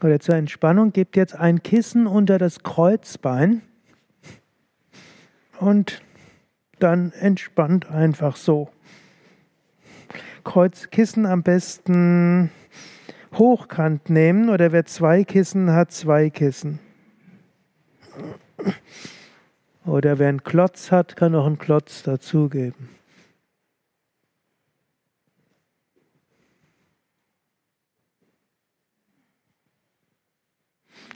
oder 0.00 0.20
zur 0.20 0.36
Entspannung. 0.36 0.92
Gebt 0.92 1.16
jetzt 1.16 1.34
ein 1.34 1.60
Kissen 1.60 2.06
unter 2.06 2.38
das 2.38 2.62
Kreuzbein 2.62 3.62
und 5.58 6.02
dann 6.78 7.10
entspannt 7.12 7.90
einfach 7.90 8.36
so. 8.36 8.68
Kreuzkissen 10.44 11.26
am 11.26 11.42
besten 11.42 12.52
hochkant 13.38 14.10
nehmen 14.10 14.48
oder 14.48 14.72
wer 14.72 14.84
zwei 14.84 15.24
Kissen 15.24 15.72
hat, 15.72 15.92
zwei 15.92 16.30
Kissen. 16.30 16.78
Oder 19.84 20.18
wer 20.18 20.28
einen 20.28 20.42
Klotz 20.42 20.90
hat, 20.90 21.16
kann 21.16 21.34
auch 21.34 21.46
einen 21.46 21.58
Klotz 21.58 22.02
dazugeben. 22.02 22.88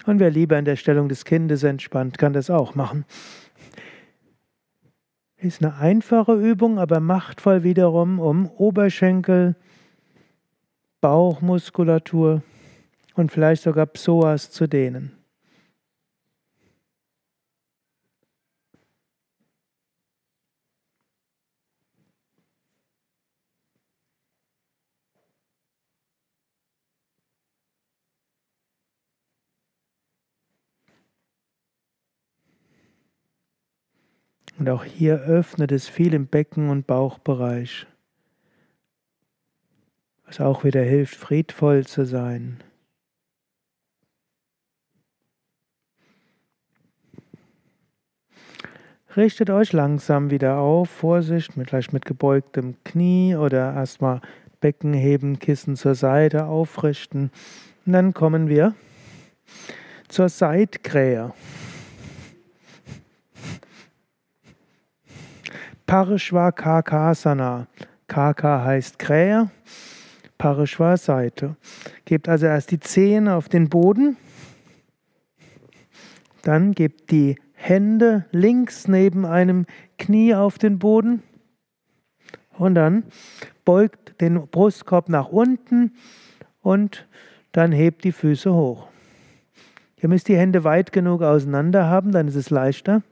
Und 0.07 0.19
wer 0.19 0.31
lieber 0.31 0.59
in 0.59 0.65
der 0.65 0.77
Stellung 0.77 1.09
des 1.09 1.25
Kindes 1.25 1.63
entspannt, 1.63 2.19
kann 2.19 2.33
das 2.33 2.49
auch 2.49 2.75
machen. 2.75 3.05
Ist 5.37 5.63
eine 5.63 5.77
einfache 5.77 6.35
Übung, 6.35 6.79
aber 6.79 7.01
machtvoll 7.01 7.63
wiederum, 7.63 8.19
um 8.19 8.47
Oberschenkel, 8.47 9.57
Bauchmuskulatur 11.01 12.43
und 13.15 13.33
vielleicht 13.33 13.63
sogar 13.63 13.87
Psoas 13.87 14.51
zu 14.51 14.67
dehnen. 14.67 15.21
Und 34.59 34.69
auch 34.69 34.85
hier 34.85 35.21
öffnet 35.23 35.73
es 35.73 35.89
viel 35.89 36.13
im 36.13 36.27
Becken- 36.27 36.69
und 36.69 36.87
Bauchbereich, 36.87 37.87
was 40.31 40.41
auch 40.41 40.63
wieder 40.63 40.83
hilft, 40.83 41.17
friedvoll 41.17 41.85
zu 41.85 42.07
sein. 42.07 42.59
Richtet 49.17 49.51
euch 49.51 49.73
langsam 49.73 50.31
wieder 50.31 50.59
auf, 50.59 50.89
Vorsicht, 50.89 51.57
mit, 51.57 51.69
vielleicht 51.69 51.93
mit 51.93 52.05
gebeugtem 52.05 52.77
Knie 52.85 53.35
oder 53.35 53.75
erstmal 53.75 54.21
Becken 54.61 54.95
heben, 54.95 55.41
Kissen 55.41 55.75
zur 55.75 55.97
Seite 55.97 56.45
aufrichten. 56.45 57.33
Und 57.85 57.93
dann 57.93 58.15
kommen 58.15 58.49
wir 58.49 58.77
zur 60.07 60.29
Seitkrähe. 60.29 61.33
Parishva 65.87 66.53
Kakasana. 66.53 67.67
Kaka 68.07 68.65
heißt 68.65 68.99
Krähe, 69.01 69.51
Parishva 70.41 70.97
Seite. 70.97 71.57
Gebt 72.07 72.27
also 72.27 72.47
erst 72.47 72.71
die 72.71 72.81
Zehen 72.81 73.29
auf 73.29 73.51
den 73.51 73.69
Boden, 73.69 74.17
dann 76.41 76.73
gebt 76.73 77.11
die 77.11 77.37
Hände 77.53 78.25
links 78.33 78.89
neben 78.89 79.27
einem 79.27 79.67
Knie 79.99 80.35
auf 80.35 80.57
den 80.57 80.79
Boden 80.79 81.23
und 82.57 82.75
dann 82.75 83.05
beugt 83.67 84.19
den 84.23 84.47
Brustkorb 84.47 85.11
nach 85.11 85.29
unten 85.29 85.93
und 86.63 87.07
dann 87.53 87.71
hebt 87.71 88.05
die 88.05 88.13
Füße 88.13 88.51
hoch. 88.55 88.89
Ihr 90.01 90.09
müsst 90.09 90.27
die 90.29 90.39
Hände 90.39 90.65
weit 90.65 90.91
genug 90.91 91.21
auseinander 91.21 91.85
haben, 91.85 92.13
dann 92.13 92.29
ist 92.29 92.37
es 92.37 92.49
leichter. 92.49 93.03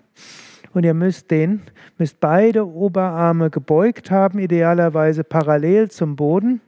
Und 0.73 0.85
ihr 0.85 0.95
müsst 0.95 1.31
den, 1.31 1.61
müsst 1.99 2.21
beide 2.21 2.67
Oberarme 2.67 3.51
gebeugt 3.51 4.11
haben, 4.11 4.39
idealerweise 4.39 5.25
parallel 5.25 5.91
zum 5.91 6.17
Boden. 6.17 6.63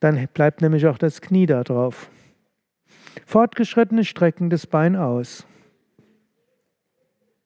Dann 0.00 0.28
bleibt 0.34 0.60
nämlich 0.60 0.86
auch 0.86 0.98
das 0.98 1.20
Knie 1.20 1.46
da 1.46 1.64
drauf. 1.64 2.10
Fortgeschrittene 3.24 4.04
strecken 4.04 4.50
das 4.50 4.66
Bein 4.66 4.96
aus. 4.96 5.46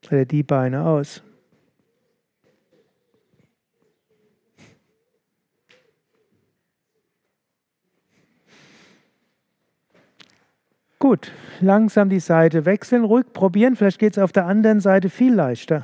Oder 0.07 0.24
die 0.24 0.42
Beine 0.42 0.84
aus. 0.86 1.22
Gut, 10.98 11.32
langsam 11.61 12.11
die 12.11 12.20
Seite 12.20 12.66
wechseln, 12.66 13.05
ruhig 13.05 13.32
probieren, 13.32 13.74
vielleicht 13.74 13.98
geht 13.98 14.12
es 14.12 14.22
auf 14.22 14.32
der 14.32 14.44
anderen 14.44 14.80
Seite 14.80 15.09
viel 15.09 15.32
leichter. 15.32 15.82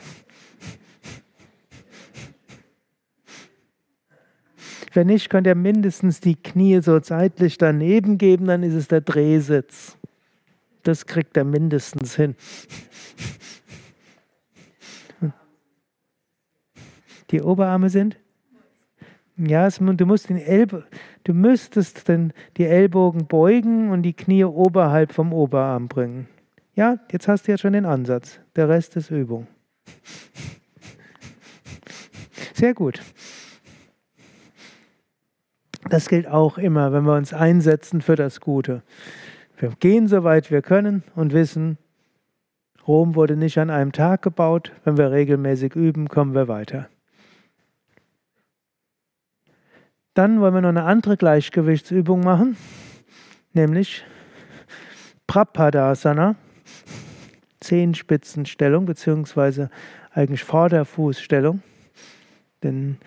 Wenn 4.96 5.08
nicht, 5.08 5.28
könnt 5.28 5.46
ihr 5.46 5.54
mindestens 5.54 6.20
die 6.20 6.36
Knie 6.36 6.80
so 6.80 6.98
seitlich 7.00 7.58
daneben 7.58 8.16
geben, 8.16 8.46
dann 8.46 8.62
ist 8.62 8.72
es 8.72 8.88
der 8.88 9.02
Drehsitz. 9.02 9.98
Das 10.84 11.04
kriegt 11.04 11.36
er 11.36 11.44
mindestens 11.44 12.16
hin. 12.16 12.34
Die 17.30 17.42
Oberarme 17.42 17.90
sind? 17.90 18.16
Ja, 19.36 19.68
du 19.68 20.06
musst 20.06 20.30
den 20.30 20.40
du 21.24 21.34
müsstest 21.34 22.08
den, 22.08 22.32
die 22.56 22.64
Ellbogen 22.64 23.26
beugen 23.26 23.90
und 23.90 24.02
die 24.02 24.14
Knie 24.14 24.44
oberhalb 24.44 25.12
vom 25.12 25.34
Oberarm 25.34 25.88
bringen. 25.88 26.26
Ja, 26.74 27.00
jetzt 27.12 27.28
hast 27.28 27.46
du 27.46 27.52
ja 27.52 27.58
schon 27.58 27.74
den 27.74 27.84
Ansatz. 27.84 28.40
Der 28.54 28.70
Rest 28.70 28.96
ist 28.96 29.10
Übung. 29.10 29.46
Sehr 32.54 32.72
gut. 32.72 33.02
Das 35.88 36.08
gilt 36.08 36.26
auch 36.26 36.58
immer, 36.58 36.92
wenn 36.92 37.04
wir 37.04 37.14
uns 37.14 37.32
einsetzen 37.32 38.00
für 38.00 38.16
das 38.16 38.40
Gute. 38.40 38.82
Wir 39.58 39.70
gehen 39.70 40.08
so 40.08 40.24
weit 40.24 40.50
wir 40.50 40.62
können 40.62 41.04
und 41.14 41.32
wissen, 41.32 41.78
Rom 42.86 43.14
wurde 43.14 43.36
nicht 43.36 43.58
an 43.58 43.70
einem 43.70 43.92
Tag 43.92 44.22
gebaut. 44.22 44.72
Wenn 44.84 44.96
wir 44.96 45.10
regelmäßig 45.10 45.74
üben, 45.74 46.08
kommen 46.08 46.34
wir 46.34 46.46
weiter. 46.48 46.88
Dann 50.14 50.40
wollen 50.40 50.54
wir 50.54 50.60
noch 50.60 50.68
eine 50.70 50.84
andere 50.84 51.16
Gleichgewichtsübung 51.16 52.20
machen, 52.20 52.56
nämlich 53.52 54.04
Prapadasana, 55.26 56.36
Zehenspitzenstellung, 57.60 58.86
beziehungsweise 58.86 59.70
eigentlich 60.12 60.44
Vorderfußstellung. 60.44 61.62
Denn 62.62 62.98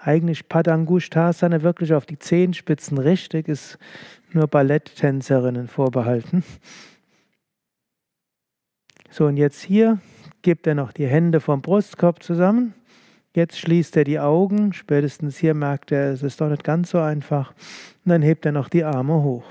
eigentlich 0.00 0.48
Padangushtasana 0.48 1.62
wirklich 1.62 1.92
auf 1.94 2.06
die 2.06 2.18
Zehenspitzen 2.18 2.98
richtig 2.98 3.48
ist 3.48 3.78
nur 4.32 4.46
Balletttänzerinnen 4.46 5.68
vorbehalten. 5.68 6.44
So, 9.10 9.26
und 9.26 9.38
jetzt 9.38 9.62
hier 9.62 9.98
gibt 10.42 10.66
er 10.66 10.74
noch 10.74 10.92
die 10.92 11.06
Hände 11.06 11.40
vom 11.40 11.62
Brustkorb 11.62 12.22
zusammen 12.22 12.74
Jetzt 13.38 13.58
schließt 13.58 13.96
er 13.96 14.02
die 14.02 14.18
Augen, 14.18 14.72
spätestens 14.72 15.36
hier 15.36 15.54
merkt 15.54 15.92
er, 15.92 16.12
es 16.12 16.24
ist 16.24 16.40
doch 16.40 16.48
nicht 16.48 16.64
ganz 16.64 16.90
so 16.90 16.98
einfach. 16.98 17.52
Und 18.04 18.10
dann 18.10 18.20
hebt 18.20 18.44
er 18.46 18.50
noch 18.50 18.68
die 18.68 18.82
Arme 18.82 19.22
hoch. 19.22 19.44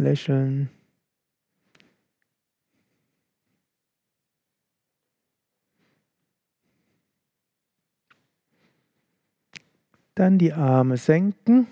lächeln. 0.00 0.70
Dann 10.14 10.38
die 10.38 10.52
Arme 10.52 10.96
senken 10.96 11.66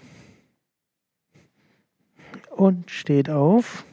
und 2.50 2.90
steht 2.90 3.28
auf. 3.28 3.84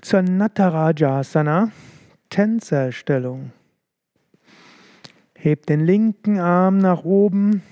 Zur 0.00 0.22
Natarajasana, 0.22 1.72
Tänzerstellung. 2.30 3.52
Hebt 5.46 5.68
den 5.68 5.86
linken 5.86 6.40
Arm 6.40 6.78
nach 6.78 7.04
oben, 7.04 7.62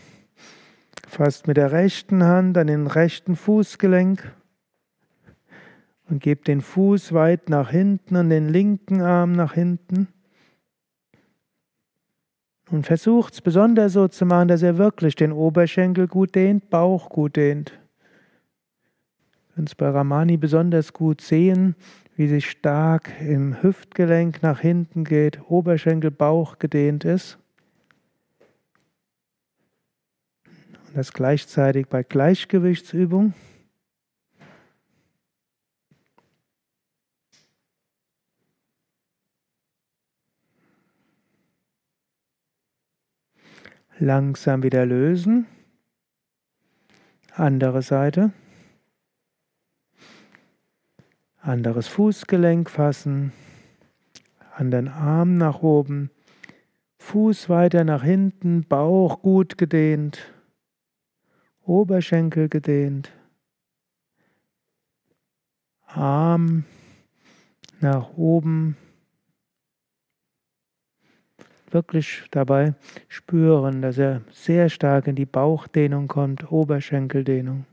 fasst 1.09 1.49
mit 1.49 1.57
der 1.57 1.72
rechten 1.72 2.22
Hand 2.22 2.57
an 2.57 2.68
den 2.68 2.87
rechten 2.87 3.35
Fußgelenk 3.35 4.33
und 6.09 6.22
gebt 6.22 6.47
den 6.47 6.61
Fuß 6.61 7.14
weit 7.14 7.49
nach 7.49 7.70
hinten 7.70 8.14
und 8.14 8.31
den 8.31 8.49
linken 8.49 9.01
Arm 9.01 9.33
nach 9.33 9.55
hinten. 9.55 10.07
Und 12.70 12.87
versucht 12.87 13.35
es 13.35 13.41
besonders 13.41 13.95
so 13.95 14.07
zu 14.07 14.25
machen, 14.25 14.47
dass 14.47 14.62
er 14.62 14.79
wirklich 14.79 15.16
den 15.16 15.33
Oberschenkel 15.33 16.07
gut 16.07 16.37
dehnt, 16.37 16.70
Bauch 16.70 17.09
gut 17.09 17.35
dehnt. 17.35 17.72
Ihr 19.33 19.55
könnt 19.57 19.70
es 19.70 19.75
bei 19.75 19.89
Ramani 19.89 20.37
besonders 20.37 20.93
gut 20.93 21.20
sehen, 21.20 21.75
wie 22.14 22.29
sich 22.29 22.49
stark 22.49 23.11
im 23.20 23.61
Hüftgelenk 23.64 24.45
nach 24.45 24.61
hinten 24.61 25.03
geht, 25.03 25.41
Oberschenkel, 25.51 26.12
Bauch 26.12 26.61
gedehnt 26.61 27.05
ist. 27.05 27.41
Und 30.95 30.99
das 30.99 31.12
gleichzeitig 31.12 31.88
bei 31.88 32.05
Gleichgewichtsübung. 32.05 33.34
Langsam 43.99 44.62
wieder 44.62 44.86
lösen. 44.86 45.49
Andere 47.32 47.82
Seite. 47.82 48.30
Anderes 51.40 51.88
Fußgelenk 51.88 52.70
fassen. 52.70 53.32
Anderen 54.53 54.86
Arm 54.86 55.34
nach 55.34 55.61
oben. 55.61 56.12
Fuß 56.99 57.49
weiter 57.49 57.82
nach 57.82 58.05
hinten. 58.05 58.62
Bauch 58.62 59.22
gut 59.22 59.59
gedehnt. 59.59 60.34
Oberschenkel 61.67 62.49
gedehnt. 62.49 63.12
Arm 65.87 66.65
nach 67.81 68.17
oben 68.17 68.77
wirklich 71.71 72.25
dabei 72.31 72.75
spüren, 73.09 73.83
dass 73.83 73.99
er 73.99 74.23
sehr 74.31 74.69
stark 74.69 75.07
in 75.07 75.17
die 75.17 75.27
Bauchdehnung 75.27 76.09
kommt, 76.09 76.51
Oberschenkeldehnung. 76.51 77.67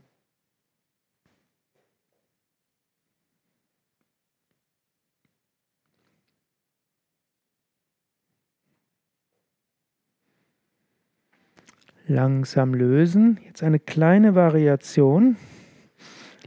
Langsam 12.08 12.74
lösen. 12.74 13.38
Jetzt 13.46 13.62
eine 13.62 13.78
kleine 13.78 14.34
Variation, 14.34 15.36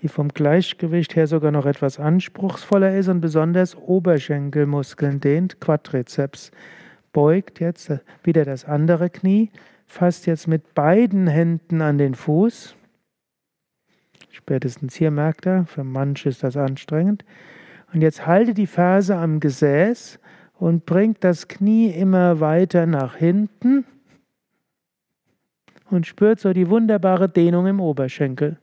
die 0.01 0.09
vom 0.09 0.29
Gleichgewicht 0.29 1.15
her 1.15 1.27
sogar 1.27 1.51
noch 1.51 1.65
etwas 1.65 1.99
anspruchsvoller 1.99 2.95
ist 2.95 3.07
und 3.07 3.21
besonders 3.21 3.75
Oberschenkelmuskeln 3.75 5.21
dehnt, 5.21 5.61
Quadrizeps 5.61 6.51
beugt 7.13 7.61
jetzt 7.61 7.91
wieder 8.23 8.43
das 8.43 8.65
andere 8.65 9.09
Knie, 9.09 9.49
fasst 9.87 10.25
jetzt 10.25 10.47
mit 10.47 10.73
beiden 10.73 11.27
Händen 11.27 11.81
an 11.81 11.97
den 11.97 12.15
Fuß. 12.15 12.75
Spätestens 14.31 14.95
hier 14.95 15.11
merkt 15.11 15.45
er, 15.45 15.65
für 15.65 15.85
manche 15.85 16.27
ist 16.27 16.43
das 16.43 16.57
anstrengend. 16.57 17.23
Und 17.93 18.01
jetzt 18.01 18.27
halte 18.27 18.53
die 18.53 18.67
Ferse 18.67 19.15
am 19.15 19.39
Gesäß 19.39 20.19
und 20.55 20.85
bringt 20.85 21.23
das 21.23 21.47
Knie 21.47 21.89
immer 21.91 22.41
weiter 22.41 22.85
nach 22.85 23.15
hinten 23.15 23.85
und 25.89 26.07
spürt 26.07 26.39
so 26.39 26.53
die 26.53 26.69
wunderbare 26.69 27.29
Dehnung 27.29 27.67
im 27.67 27.79
Oberschenkel. 27.79 28.59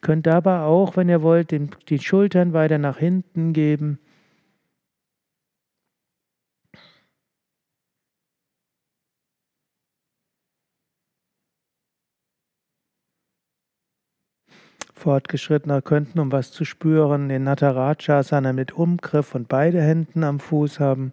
Könnt 0.00 0.28
aber 0.28 0.62
auch, 0.62 0.96
wenn 0.96 1.08
ihr 1.08 1.22
wollt, 1.22 1.50
die 1.88 1.98
Schultern 1.98 2.52
weiter 2.52 2.78
nach 2.78 2.98
hinten 2.98 3.52
geben 3.52 3.98
Fortgeschrittener 14.98 15.80
könnten, 15.80 16.18
um 16.18 16.32
was 16.32 16.50
zu 16.50 16.64
spüren, 16.64 17.28
den 17.28 17.44
Natarajasana 17.44 18.52
mit 18.52 18.72
Umgriff 18.72 19.34
und 19.34 19.48
beide 19.48 19.80
Händen 19.80 20.24
am 20.24 20.40
Fuß 20.40 20.80
haben. 20.80 21.12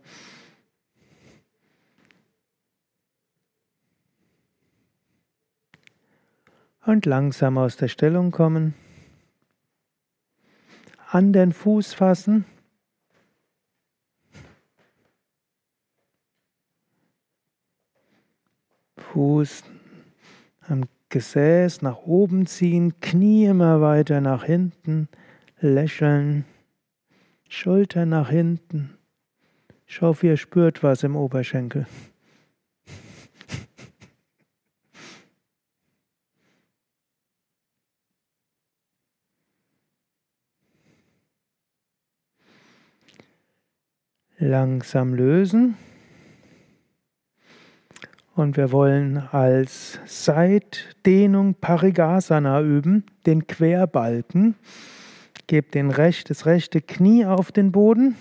Und 6.85 7.05
langsam 7.05 7.57
aus 7.57 7.77
der 7.77 7.87
Stellung 7.87 8.31
kommen. 8.31 8.75
An 11.09 11.33
den 11.33 11.51
Fuß 11.51 11.93
fassen. 11.93 12.45
Fuß 18.97 19.63
am 20.67 20.83
Gesäß 21.09 21.81
nach 21.81 21.99
oben 21.99 22.45
ziehen, 22.45 22.99
Knie 22.99 23.45
immer 23.45 23.81
weiter 23.81 24.19
nach 24.19 24.43
hinten, 24.43 25.07
lächeln, 25.59 26.43
Schulter 27.47 28.05
nach 28.05 28.29
hinten. 28.29 28.97
Hoffe, 30.01 30.27
ihr 30.27 30.37
spürt 30.37 30.83
was 30.83 31.03
im 31.03 31.15
Oberschenkel. 31.15 31.87
Langsam 44.37 45.13
lösen. 45.13 45.77
Und 48.35 48.57
wir 48.57 48.73
wollen 48.73 49.17
als 49.17 49.97
Seitdehnung 50.05 51.55
Parigasana 51.55 52.61
üben, 52.61 53.05
den 53.25 53.47
Querbalken. 53.47 54.55
Gebt 55.47 55.73
den 55.73 55.89
recht, 55.89 56.29
das 56.29 56.45
rechte 56.45 56.81
Knie 56.81 57.25
auf 57.25 57.53
den 57.53 57.71
Boden, 57.71 58.17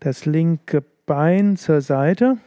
das 0.00 0.26
linke 0.26 0.82
Bein 1.06 1.56
zur 1.56 1.80
Seite, 1.80 2.38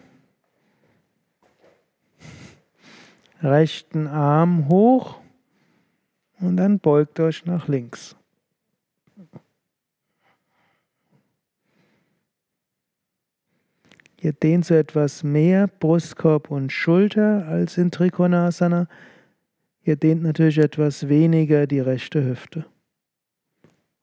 rechten 3.41 4.07
Arm 4.07 4.67
hoch 4.67 5.19
und 6.39 6.57
dann 6.57 6.79
beugt 6.79 7.19
euch 7.19 7.45
nach 7.45 7.67
links. 7.67 8.17
Ihr 14.25 14.33
dehnt 14.33 14.65
so 14.65 14.73
etwas 14.73 15.23
mehr 15.23 15.67
Brustkorb 15.67 16.49
und 16.49 16.71
Schulter 16.71 17.45
als 17.47 17.77
in 17.77 17.91
Trikonasana. 17.91 18.87
Ihr 19.83 19.97
dehnt 19.97 20.23
natürlich 20.23 20.57
etwas 20.57 21.07
weniger 21.09 21.67
die 21.67 21.79
rechte 21.79 22.25
Hüfte. 22.25 22.65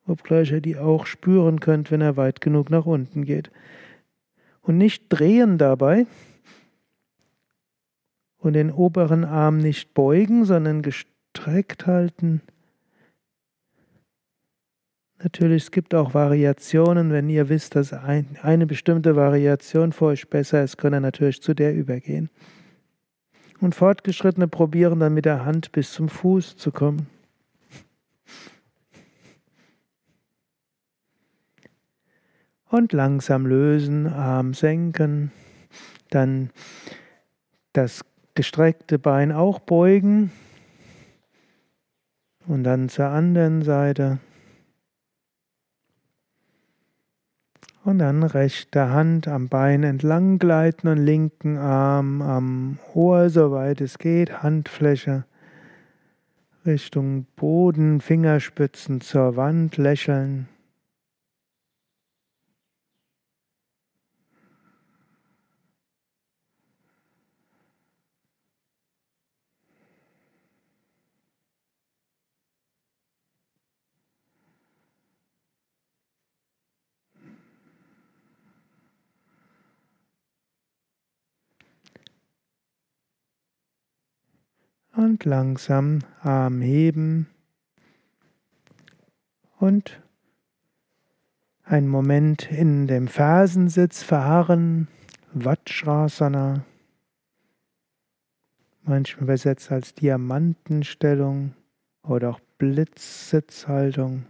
Obgleich 0.07 0.53
ihr 0.53 0.61
die 0.61 0.77
auch 0.77 1.07
spüren 1.07 1.59
könnt, 1.59 1.91
wenn 1.91 1.99
er 1.99 2.15
weit 2.15 2.39
genug 2.39 2.69
nach 2.69 2.85
unten 2.85 3.25
geht. 3.25 3.51
Und 4.61 4.77
nicht 4.77 5.07
drehen 5.09 5.57
dabei 5.57 6.05
und 8.37 8.53
den 8.53 8.71
oberen 8.71 9.25
Arm 9.25 9.57
nicht 9.57 9.93
beugen, 9.93 10.45
sondern 10.45 10.83
gestreckt 10.83 11.85
halten. 11.85 12.41
Natürlich, 15.23 15.63
es 15.63 15.71
gibt 15.71 15.95
auch 15.95 16.13
Variationen. 16.13 17.13
Wenn 17.13 17.29
ihr 17.29 17.47
wisst, 17.47 17.77
dass 17.77 17.93
ein, 17.93 18.37
eine 18.41 18.65
bestimmte 18.65 19.15
Variation 19.15 19.93
für 19.93 20.05
euch 20.05 20.29
besser 20.29 20.61
ist, 20.61 20.77
könnt 20.77 20.95
ihr 20.95 20.99
natürlich 20.99 21.41
zu 21.41 21.53
der 21.53 21.73
übergehen. 21.73 22.29
Und 23.61 23.73
Fortgeschrittene 23.73 24.49
probieren 24.49 24.99
dann 24.99 25.13
mit 25.13 25.23
der 25.23 25.45
Hand 25.45 25.71
bis 25.71 25.93
zum 25.93 26.09
Fuß 26.09 26.57
zu 26.57 26.73
kommen. 26.73 27.07
Und 32.69 32.91
langsam 32.91 33.45
lösen, 33.45 34.07
Arm 34.07 34.53
senken, 34.53 35.31
dann 36.09 36.49
das 37.71 38.03
gestreckte 38.33 38.99
Bein 38.99 39.31
auch 39.31 39.59
beugen 39.59 40.33
und 42.45 42.65
dann 42.65 42.89
zur 42.89 43.05
anderen 43.05 43.61
Seite. 43.61 44.19
Und 47.85 47.99
dann 47.99 48.23
rechte 48.23 48.91
Hand 48.91 49.27
am 49.27 49.49
Bein 49.49 49.83
entlang 49.83 50.39
gleiten 50.39 50.87
und 50.87 50.97
linken 50.97 51.57
Arm 51.57 52.21
am 52.21 52.79
Ohr, 52.93 53.29
soweit 53.29 53.81
es 53.81 53.97
geht, 53.97 54.41
Handfläche 54.41 55.25
Richtung 56.65 57.25
Boden, 57.35 57.99
Fingerspitzen 57.99 59.01
zur 59.01 59.35
Wand, 59.35 59.75
lächeln. 59.75 60.47
Und 84.95 85.25
langsam 85.25 85.99
Arm 86.21 86.61
heben. 86.61 87.27
Und 89.59 90.01
einen 91.63 91.87
Moment 91.87 92.51
in 92.51 92.87
dem 92.87 93.07
Fersensitz 93.07 94.03
verharren, 94.03 94.87
Vajrasana, 95.33 96.65
manchmal 98.83 99.23
übersetzt 99.23 99.71
als 99.71 99.93
Diamantenstellung 99.93 101.53
oder 102.03 102.31
auch 102.31 102.39
Blitzsitzhaltung. 102.57 104.25